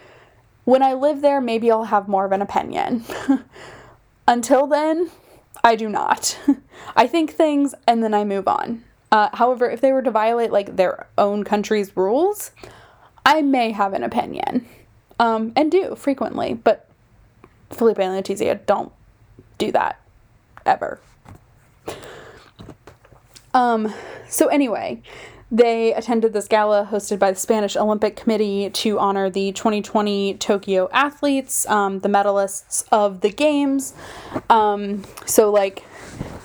when 0.65 0.81
I 0.81 0.93
live 0.93 1.21
there, 1.21 1.41
maybe 1.41 1.69
I'll 1.71 1.85
have 1.85 2.07
more 2.07 2.25
of 2.25 2.31
an 2.31 2.41
opinion. 2.41 3.03
Until 4.27 4.67
then, 4.67 5.09
I 5.63 5.75
do 5.75 5.89
not. 5.89 6.39
I 6.95 7.07
think 7.07 7.31
things 7.31 7.75
and 7.87 8.03
then 8.03 8.13
I 8.13 8.23
move 8.23 8.47
on. 8.47 8.83
Uh, 9.11 9.29
however, 9.33 9.69
if 9.69 9.81
they 9.81 9.91
were 9.91 10.01
to 10.01 10.11
violate 10.11 10.51
like 10.51 10.75
their 10.75 11.07
own 11.17 11.43
country's 11.43 11.95
rules, 11.95 12.51
I 13.25 13.41
may 13.41 13.71
have 13.71 13.93
an 13.93 14.03
opinion, 14.03 14.67
um, 15.19 15.53
and 15.55 15.71
do 15.71 15.95
frequently. 15.95 16.55
But 16.55 16.89
Felipe 17.69 17.99
and 17.99 18.11
Letizia 18.11 18.65
don't 18.65 18.91
do 19.57 19.71
that 19.71 19.99
ever. 20.65 20.99
Um, 23.53 23.93
so 24.27 24.47
anyway, 24.47 25.01
they 25.51 25.93
attended 25.93 26.33
this 26.33 26.47
gala 26.47 26.87
hosted 26.91 27.19
by 27.19 27.31
the 27.31 27.39
Spanish 27.39 27.75
Olympic 27.75 28.15
Committee 28.15 28.71
to 28.71 28.97
honor 28.97 29.29
the 29.29 29.51
2020 29.51 30.33
Tokyo 30.35 30.89
athletes, 30.91 31.67
um, 31.67 31.99
the 31.99 32.09
medalists 32.09 32.83
of 32.91 33.21
the 33.21 33.29
Games. 33.29 33.93
Um, 34.49 35.03
so, 35.27 35.51
like, 35.51 35.83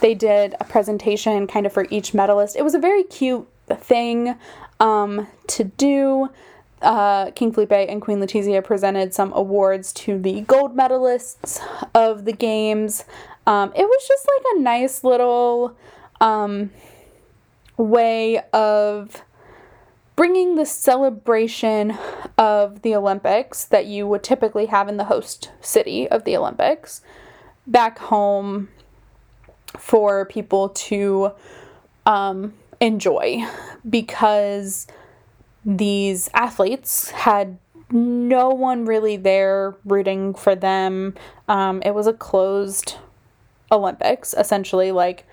they 0.00 0.14
did 0.14 0.54
a 0.61 0.64
presentation 0.64 1.46
kind 1.46 1.64
of 1.64 1.72
for 1.72 1.87
each 1.88 2.12
medalist. 2.12 2.54
It 2.54 2.62
was 2.62 2.74
a 2.74 2.78
very 2.78 3.02
cute 3.02 3.48
thing 3.68 4.37
um, 4.78 5.26
to 5.46 5.64
do. 5.64 6.28
Uh, 6.83 7.31
King 7.33 7.50
Felipe 7.52 7.72
and 7.72 8.00
Queen 8.00 8.20
Letizia 8.20 8.62
presented 8.62 9.12
some 9.12 9.33
awards 9.33 9.92
to 9.94 10.18
the 10.18 10.42
gold 10.42 10.76
medalists 10.76 11.61
of 11.94 12.26
the 12.26 12.33
Games. 12.33 13.04
Um, 13.48 13.72
it 13.74 13.82
was 13.82 14.06
just 14.06 14.28
like 14.28 14.56
a 14.56 14.61
nice 14.61 15.02
little 15.02 15.74
um, 16.20 16.70
way 17.78 18.40
of 18.52 19.24
bringing 20.16 20.56
the 20.56 20.66
celebration 20.66 21.96
of 22.37 22.82
the 22.82 22.94
Olympics 22.94 23.64
that 23.64 23.87
you 23.87 24.06
would 24.06 24.22
typically 24.22 24.66
have 24.66 24.87
in 24.87 24.98
the 24.98 25.04
host 25.04 25.50
city 25.62 26.06
of 26.11 26.24
the 26.24 26.37
Olympics 26.37 27.00
back 27.66 27.98
home 27.98 28.68
for 29.78 30.26
people 30.26 30.68
to 30.68 31.32
um, 32.04 32.52
enjoy 32.82 33.42
because 33.88 34.87
these 35.64 36.28
athletes 36.34 37.12
had 37.12 37.56
no 37.90 38.50
one 38.50 38.84
really 38.84 39.16
there 39.16 39.74
rooting 39.87 40.34
for 40.34 40.54
them. 40.54 41.14
Um, 41.48 41.80
it 41.82 41.94
was 41.94 42.06
a 42.06 42.12
closed 42.12 42.96
Olympics, 43.70 44.35
essentially, 44.35 44.92
like 44.92 45.26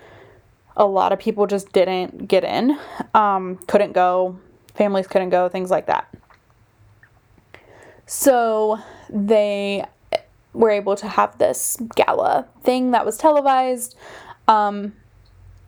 a 0.77 0.85
lot 0.85 1.11
of 1.13 1.19
people 1.19 1.47
just 1.47 1.71
didn't 1.71 2.27
get 2.27 2.43
in, 2.43 2.77
um, 3.13 3.57
couldn't 3.67 3.93
go, 3.93 4.37
families 4.73 5.07
couldn't 5.07 5.29
go, 5.29 5.47
things 5.49 5.71
like 5.71 5.87
that. 5.87 6.13
So 8.05 8.79
they 9.09 9.85
were 10.53 10.69
able 10.69 10.95
to 10.95 11.07
have 11.07 11.37
this 11.37 11.77
gala 11.95 12.47
thing 12.63 12.91
that 12.91 13.05
was 13.05 13.17
televised. 13.17 13.95
Um, 14.47 14.93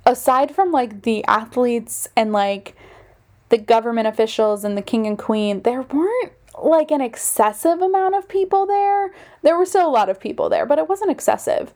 aside 0.06 0.54
from 0.54 0.72
like 0.72 1.04
the 1.04 1.24
athletes 1.26 2.08
and 2.16 2.32
like 2.32 2.76
the 3.50 3.58
government 3.58 4.08
officials 4.08 4.64
and 4.64 4.78
the 4.78 4.82
king 4.82 5.08
and 5.08 5.18
queen, 5.18 5.62
there 5.62 5.82
weren't 5.82 6.34
like 6.62 6.92
an 6.92 7.02
excessive 7.02 7.82
amount 7.82 8.16
of 8.16 8.28
people 8.28 8.66
there. 8.66 9.14
There 9.42 9.58
were 9.58 9.66
still 9.66 9.88
a 9.88 9.92
lot 9.92 10.10
of 10.10 10.20
people 10.20 10.50
there, 10.50 10.66
but 10.66 10.80
it 10.80 10.90
wasn't 10.90 11.12
excessive. 11.12 11.74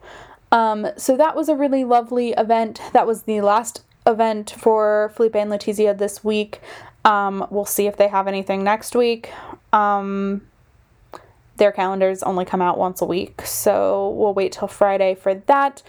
Um, 0.51 0.87
so 0.97 1.15
that 1.17 1.35
was 1.35 1.49
a 1.49 1.55
really 1.55 1.83
lovely 1.83 2.31
event. 2.31 2.81
That 2.93 3.07
was 3.07 3.23
the 3.23 3.41
last 3.41 3.83
event 4.05 4.51
for 4.51 5.11
Felipe 5.15 5.35
and 5.35 5.51
Letizia 5.51 5.97
this 5.97 6.23
week. 6.23 6.59
Um, 7.05 7.47
we'll 7.49 7.65
see 7.65 7.87
if 7.87 7.97
they 7.97 8.07
have 8.07 8.27
anything 8.27 8.63
next 8.63 8.95
week. 8.95 9.31
Um, 9.73 10.47
their 11.57 11.71
calendars 11.71 12.23
only 12.23 12.45
come 12.45 12.61
out 12.61 12.77
once 12.77 13.01
a 13.01 13.05
week, 13.05 13.41
so 13.43 14.09
we'll 14.09 14.33
wait 14.33 14.51
till 14.51 14.67
Friday 14.67 15.15
for 15.15 15.35
that. 15.35 15.83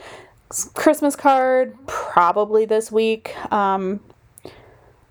Christmas 0.74 1.16
card, 1.16 1.76
probably 1.86 2.64
this 2.66 2.92
week. 2.92 3.34
Um, 3.50 4.00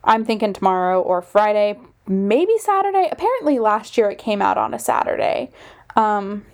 I'm 0.03 0.23
thinking 0.23 0.53
tomorrow 0.53 1.01
or 1.01 1.21
Friday, 1.21 1.79
maybe 2.07 2.57
Saturday. 2.59 3.09
Apparently, 3.11 3.59
last 3.59 3.97
year 3.97 4.09
it 4.09 4.17
came 4.17 4.41
out 4.41 4.57
on 4.57 4.73
a 4.73 4.79
Saturday, 4.79 5.49
um, 5.95 6.45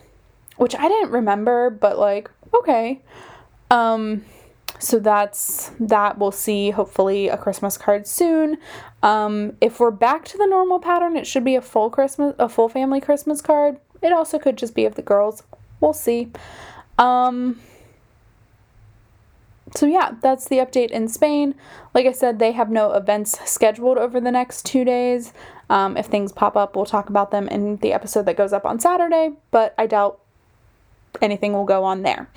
which 0.55 0.75
I 0.75 0.87
didn't 0.87 1.11
remember, 1.11 1.69
but 1.69 1.99
like, 1.99 2.29
okay. 2.59 3.01
Um, 3.71 4.23
so 4.79 4.99
that's 4.99 5.71
that. 5.79 6.17
We'll 6.17 6.31
see 6.31 6.71
hopefully 6.71 7.27
a 7.27 7.37
Christmas 7.37 7.77
card 7.77 8.05
soon. 8.07 8.57
Um, 9.03 9.57
if 9.61 9.79
we're 9.79 9.91
back 9.91 10.25
to 10.25 10.37
the 10.37 10.45
normal 10.45 10.79
pattern, 10.79 11.17
it 11.17 11.25
should 11.25 11.43
be 11.43 11.55
a 11.55 11.61
full 11.61 11.89
Christmas, 11.89 12.35
a 12.37 12.47
full 12.47 12.69
family 12.69 13.01
Christmas 13.01 13.41
card. 13.41 13.79
It 14.01 14.11
also 14.11 14.37
could 14.37 14.57
just 14.57 14.75
be 14.75 14.85
of 14.85 14.95
the 14.95 15.01
girls. 15.01 15.43
We'll 15.79 15.93
see. 15.93 16.31
Um, 16.97 17.59
so 19.75 19.85
yeah, 19.85 20.15
that's 20.21 20.47
the 20.47 20.57
update 20.57 20.91
in 20.91 21.07
Spain. 21.07 21.55
Like 21.93 22.05
I 22.05 22.11
said, 22.11 22.39
they 22.39 22.51
have 22.53 22.69
no 22.69 22.93
events 22.93 23.37
scheduled 23.49 23.97
over 23.97 24.19
the 24.21 24.31
next 24.31 24.65
two 24.65 24.83
days. 24.85 25.33
Um, 25.69 25.97
if 25.97 26.05
things 26.05 26.31
pop 26.31 26.55
up, 26.55 26.75
we'll 26.75 26.85
talk 26.85 27.09
about 27.09 27.31
them 27.31 27.47
in 27.49 27.77
the 27.77 27.93
episode 27.93 28.25
that 28.25 28.37
goes 28.37 28.53
up 28.53 28.65
on 28.65 28.79
Saturday, 28.79 29.31
but 29.51 29.73
I 29.77 29.87
doubt 29.87 30.19
anything 31.21 31.53
will 31.53 31.65
go 31.65 31.83
on 31.83 32.03
there. 32.03 32.29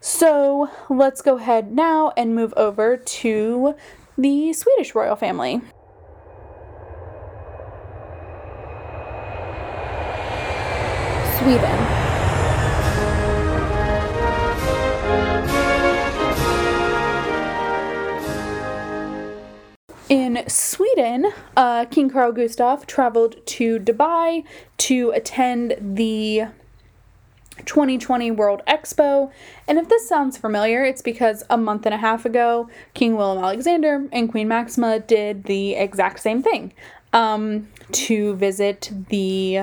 So 0.00 0.68
let's 0.90 1.22
go 1.22 1.38
ahead 1.38 1.72
now 1.72 2.12
and 2.16 2.34
move 2.34 2.52
over 2.56 2.96
to 2.96 3.74
the 4.18 4.52
Swedish 4.52 4.94
royal 4.94 5.16
family. 5.16 5.62
Sweden. 11.38 12.04
In 20.10 20.44
Sweden, 20.48 21.32
uh, 21.56 21.86
King 21.86 22.10
Carl 22.10 22.32
Gustaf 22.32 22.86
traveled 22.86 23.44
to 23.46 23.78
Dubai 23.80 24.44
to 24.78 25.10
attend 25.10 25.76
the 25.80 26.44
2020 27.64 28.30
World 28.32 28.62
Expo. 28.66 29.30
And 29.68 29.78
if 29.78 29.88
this 29.88 30.08
sounds 30.08 30.36
familiar, 30.36 30.84
it's 30.84 31.02
because 31.02 31.44
a 31.48 31.56
month 31.56 31.86
and 31.86 31.94
a 31.94 31.98
half 31.98 32.24
ago, 32.24 32.68
King 32.94 33.16
Willem 33.16 33.42
Alexander 33.42 34.06
and 34.12 34.30
Queen 34.30 34.48
Maxima 34.48 35.00
did 35.00 35.44
the 35.44 35.74
exact 35.74 36.20
same 36.20 36.42
thing 36.42 36.72
um, 37.12 37.68
to 37.92 38.34
visit 38.34 38.90
the. 39.08 39.62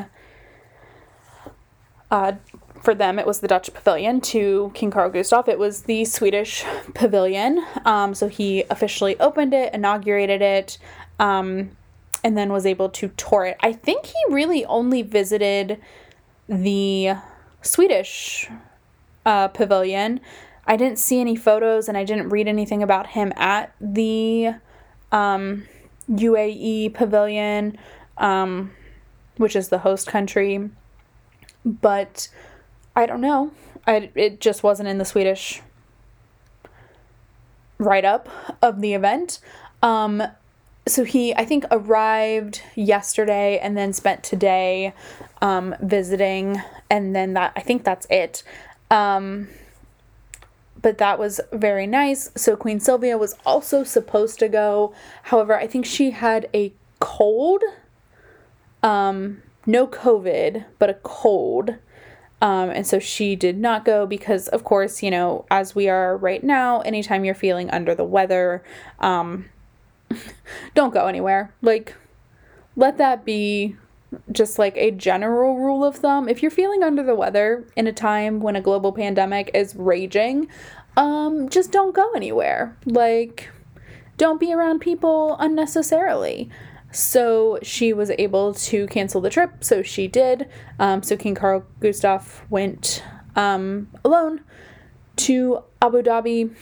Uh, 2.10 2.34
for 2.82 2.96
them, 2.96 3.20
it 3.20 3.28
was 3.28 3.42
the 3.42 3.48
Dutch 3.48 3.72
pavilion. 3.74 4.22
To 4.22 4.72
King 4.74 4.90
Carl 4.90 5.12
Gustaf, 5.12 5.48
it 5.48 5.60
was 5.60 5.84
the 5.84 6.04
Swedish 6.04 6.66
pavilion. 6.96 7.64
Um, 7.86 8.16
so 8.16 8.28
he 8.28 8.64
officially 8.70 9.20
opened 9.20 9.54
it, 9.54 9.74
inaugurated 9.74 10.42
it, 10.42 10.78
um, 11.20 11.78
and 12.24 12.38
then 12.38 12.52
was 12.52 12.66
able 12.66 12.90
to 12.90 13.10
tour 13.10 13.46
it. 13.46 13.58
I 13.60 13.74
think 13.74 14.08
he 14.08 14.34
really 14.34 14.66
only 14.66 15.04
visited 15.04 15.80
the 16.50 17.14
Swedish 17.62 18.50
uh, 19.26 19.48
pavilion. 19.50 20.20
I 20.66 20.78
didn't 20.78 21.00
see 21.00 21.20
any 21.20 21.36
photos 21.36 21.88
and 21.88 21.98
I 21.98 22.04
didn't 22.04 22.30
read 22.30 22.48
anything 22.48 22.84
about 22.84 23.08
him 23.08 23.34
at 23.36 23.74
the 23.80 24.56
um, 25.12 25.68
UAE 26.10 26.94
pavilion, 26.94 27.78
um, 28.18 28.72
which 29.38 29.56
is 29.56 29.70
the 29.70 29.80
host 29.80 30.08
country. 30.08 30.70
But 31.66 32.30
I 32.96 33.06
don't 33.06 33.22
know. 33.22 33.52
I, 33.88 34.12
it 34.16 34.40
just 34.40 34.64
wasn't 34.64 34.90
in 34.90 34.98
the 34.98 35.06
Swedish 35.06 35.62
write 37.78 38.06
up 38.06 38.30
of 38.62 38.82
the 38.82 38.94
event. 38.94 39.40
Um, 39.82 40.24
so 40.88 41.04
he, 41.04 41.34
I 41.36 41.46
think, 41.46 41.66
arrived 41.70 42.62
yesterday 42.76 43.60
and 43.60 43.78
then 43.78 43.94
spent 43.94 44.24
today 44.24 44.94
um, 45.42 45.76
visiting, 45.82 46.62
and 46.90 47.16
then 47.16 47.34
that 47.34 47.54
I 47.56 47.62
think 47.62 47.84
that's 47.84 48.08
it. 48.10 48.44
Um, 48.90 49.48
but 50.82 50.98
that 50.98 51.20
was 51.20 51.40
very 51.52 51.86
nice. 51.86 52.32
So 52.36 52.56
Queen 52.56 52.80
Sylvia 52.80 53.18
was 53.18 53.36
also 53.46 53.84
supposed 53.84 54.40
to 54.40 54.50
go. 54.50 54.94
However, 55.24 55.56
I 55.56 55.68
think 55.68 55.86
she 55.86 56.12
had 56.12 56.50
a 56.54 56.74
cold. 57.00 57.62
Um, 58.82 59.44
no 59.68 59.86
COVID, 59.86 60.66
but 60.80 60.90
a 60.90 60.96
cold. 60.96 61.76
Um, 62.42 62.72
and 62.72 62.88
so 62.88 62.98
she 62.98 63.36
did 63.36 63.60
not 63.60 63.86
go 63.86 64.08
because, 64.08 64.48
of 64.48 64.64
course, 64.64 65.04
you 65.04 65.12
know, 65.12 65.46
as 65.52 65.76
we 65.76 65.88
are 65.88 66.18
right 66.18 66.44
now, 66.44 66.82
anytime 66.82 67.24
you're 67.24 67.36
feeling 67.36 67.70
under 67.70 67.94
the 67.94 68.04
weather, 68.04 68.64
um, 69.00 69.46
don't 70.76 70.94
go 70.94 71.08
anywhere. 71.08 71.54
Like, 71.62 71.96
let 72.76 72.98
that 72.98 73.26
be 73.26 73.76
just 74.32 74.60
like 74.60 74.76
a 74.78 74.92
general 74.92 75.58
rule 75.58 75.84
of 75.84 75.96
thumb. 75.96 76.28
If 76.28 76.42
you're 76.42 76.52
feeling 76.52 76.84
under 76.84 77.04
the 77.04 77.16
weather 77.16 77.66
in 77.76 77.88
a 77.88 77.94
time 77.94 78.40
when 78.42 78.56
a 78.56 78.62
global 78.62 78.92
pandemic 78.92 79.52
is 79.54 79.76
raging, 79.76 80.48
um, 80.98 81.50
just 81.50 81.72
don't 81.72 81.96
go 81.96 82.12
anywhere. 82.14 82.78
Like, 82.86 83.50
don't 84.18 84.40
be 84.40 84.54
around 84.54 84.80
people 84.80 85.36
unnecessarily. 85.40 86.50
So 86.92 87.58
she 87.62 87.94
was 87.94 88.12
able 88.12 88.54
to 88.54 88.86
cancel 88.88 89.22
the 89.22 89.30
trip, 89.30 89.64
so 89.64 89.82
she 89.82 90.08
did. 90.08 90.50
Um, 90.78 91.02
so 91.04 91.16
King 91.16 91.36
Carl 91.36 91.66
Gustaf 91.80 92.42
went 92.50 93.04
um, 93.36 93.88
alone 94.04 94.42
to 95.18 95.64
Abu 95.82 96.02
Dhabi 96.02 96.54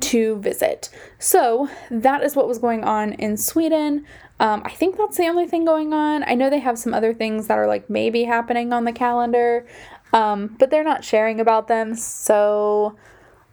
to 0.00 0.36
visit. 0.36 0.90
So 1.18 1.68
that 1.90 2.22
is 2.22 2.36
what 2.36 2.48
was 2.48 2.58
going 2.58 2.84
on 2.84 3.12
in 3.14 3.36
Sweden. 3.36 4.06
Um, 4.40 4.62
I 4.64 4.70
think 4.70 4.96
that's 4.96 5.16
the 5.16 5.26
only 5.26 5.46
thing 5.46 5.64
going 5.64 5.92
on. 5.92 6.24
I 6.24 6.34
know 6.34 6.50
they 6.50 6.58
have 6.58 6.78
some 6.78 6.92
other 6.92 7.14
things 7.14 7.46
that 7.46 7.58
are 7.58 7.66
like 7.66 7.88
maybe 7.88 8.24
happening 8.24 8.72
on 8.72 8.84
the 8.84 8.92
calendar, 8.92 9.66
um, 10.12 10.56
but 10.58 10.70
they're 10.70 10.84
not 10.84 11.04
sharing 11.04 11.40
about 11.40 11.68
them. 11.68 11.94
So 11.94 12.96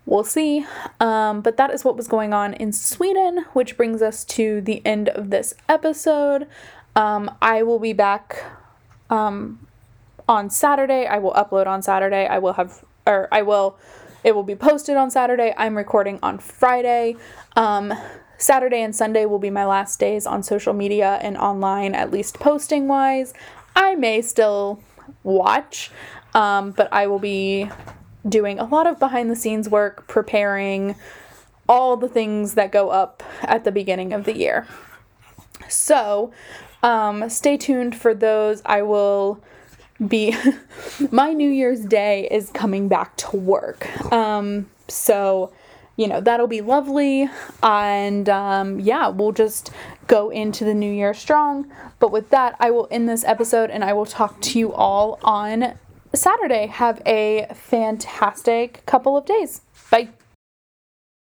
we'll 0.05 0.23
see. 0.23 0.65
Um, 0.99 1.41
but 1.41 1.57
that 1.57 1.71
is 1.71 1.85
what 1.85 1.95
was 1.95 2.07
going 2.07 2.33
on 2.33 2.53
in 2.55 2.73
Sweden, 2.73 3.45
which 3.53 3.77
brings 3.77 4.01
us 4.01 4.25
to 4.25 4.61
the 4.61 4.85
end 4.85 5.09
of 5.09 5.29
this 5.29 5.53
episode. 5.69 6.47
Um, 6.95 7.35
I 7.41 7.63
will 7.63 7.79
be 7.79 7.93
back 7.93 8.43
um, 9.09 9.67
on 10.27 10.49
Saturday. 10.49 11.05
I 11.05 11.19
will 11.19 11.33
upload 11.33 11.67
on 11.67 11.81
Saturday. 11.81 12.25
I 12.25 12.39
will 12.39 12.53
have, 12.53 12.83
or 13.05 13.27
I 13.31 13.43
will 13.43 13.77
it 14.23 14.35
will 14.35 14.43
be 14.43 14.55
posted 14.55 14.97
on 14.97 15.09
Saturday. 15.09 15.53
I'm 15.57 15.75
recording 15.75 16.19
on 16.21 16.37
Friday. 16.37 17.15
Um, 17.55 17.93
Saturday 18.37 18.81
and 18.81 18.95
Sunday 18.95 19.25
will 19.25 19.39
be 19.39 19.49
my 19.49 19.65
last 19.65 19.99
days 19.99 20.25
on 20.25 20.43
social 20.43 20.73
media 20.73 21.19
and 21.21 21.37
online, 21.37 21.93
at 21.93 22.11
least 22.11 22.39
posting 22.39 22.87
wise. 22.87 23.33
I 23.75 23.95
may 23.95 24.21
still 24.21 24.81
watch, 25.23 25.91
um, 26.33 26.71
but 26.71 26.91
I 26.91 27.07
will 27.07 27.19
be 27.19 27.69
doing 28.27 28.59
a 28.59 28.65
lot 28.65 28.87
of 28.87 28.99
behind 28.99 29.29
the 29.29 29.35
scenes 29.35 29.69
work, 29.69 30.07
preparing 30.07 30.95
all 31.67 31.97
the 31.97 32.09
things 32.09 32.55
that 32.55 32.71
go 32.71 32.89
up 32.89 33.23
at 33.41 33.63
the 33.63 33.71
beginning 33.71 34.13
of 34.13 34.25
the 34.25 34.35
year. 34.35 34.67
So, 35.67 36.31
um, 36.83 37.29
stay 37.29 37.57
tuned 37.57 37.95
for 37.95 38.13
those. 38.13 38.61
I 38.65 38.81
will 38.81 39.41
be 40.07 40.35
my 41.11 41.33
New 41.33 41.49
Year's 41.49 41.81
Day 41.85 42.27
is 42.29 42.49
coming 42.49 42.87
back 42.87 43.15
to 43.17 43.37
work. 43.37 43.87
Um, 44.11 44.69
so, 44.87 45.53
you 45.95 46.07
know, 46.07 46.21
that'll 46.21 46.47
be 46.47 46.61
lovely. 46.61 47.29
And 47.61 48.27
um, 48.29 48.79
yeah, 48.79 49.09
we'll 49.09 49.31
just 49.31 49.71
go 50.07 50.29
into 50.29 50.65
the 50.65 50.73
new 50.73 50.91
year 50.91 51.13
strong. 51.13 51.71
But 51.99 52.11
with 52.11 52.29
that, 52.31 52.55
I 52.59 52.71
will 52.71 52.87
end 52.91 53.07
this 53.07 53.23
episode 53.23 53.69
and 53.69 53.83
I 53.83 53.93
will 53.93 54.05
talk 54.05 54.41
to 54.41 54.59
you 54.59 54.73
all 54.73 55.19
on 55.23 55.77
Saturday. 56.13 56.67
Have 56.67 57.01
a 57.05 57.47
fantastic 57.53 58.85
couple 58.85 59.17
of 59.17 59.25
days. 59.25 59.61
Bye. 59.89 60.09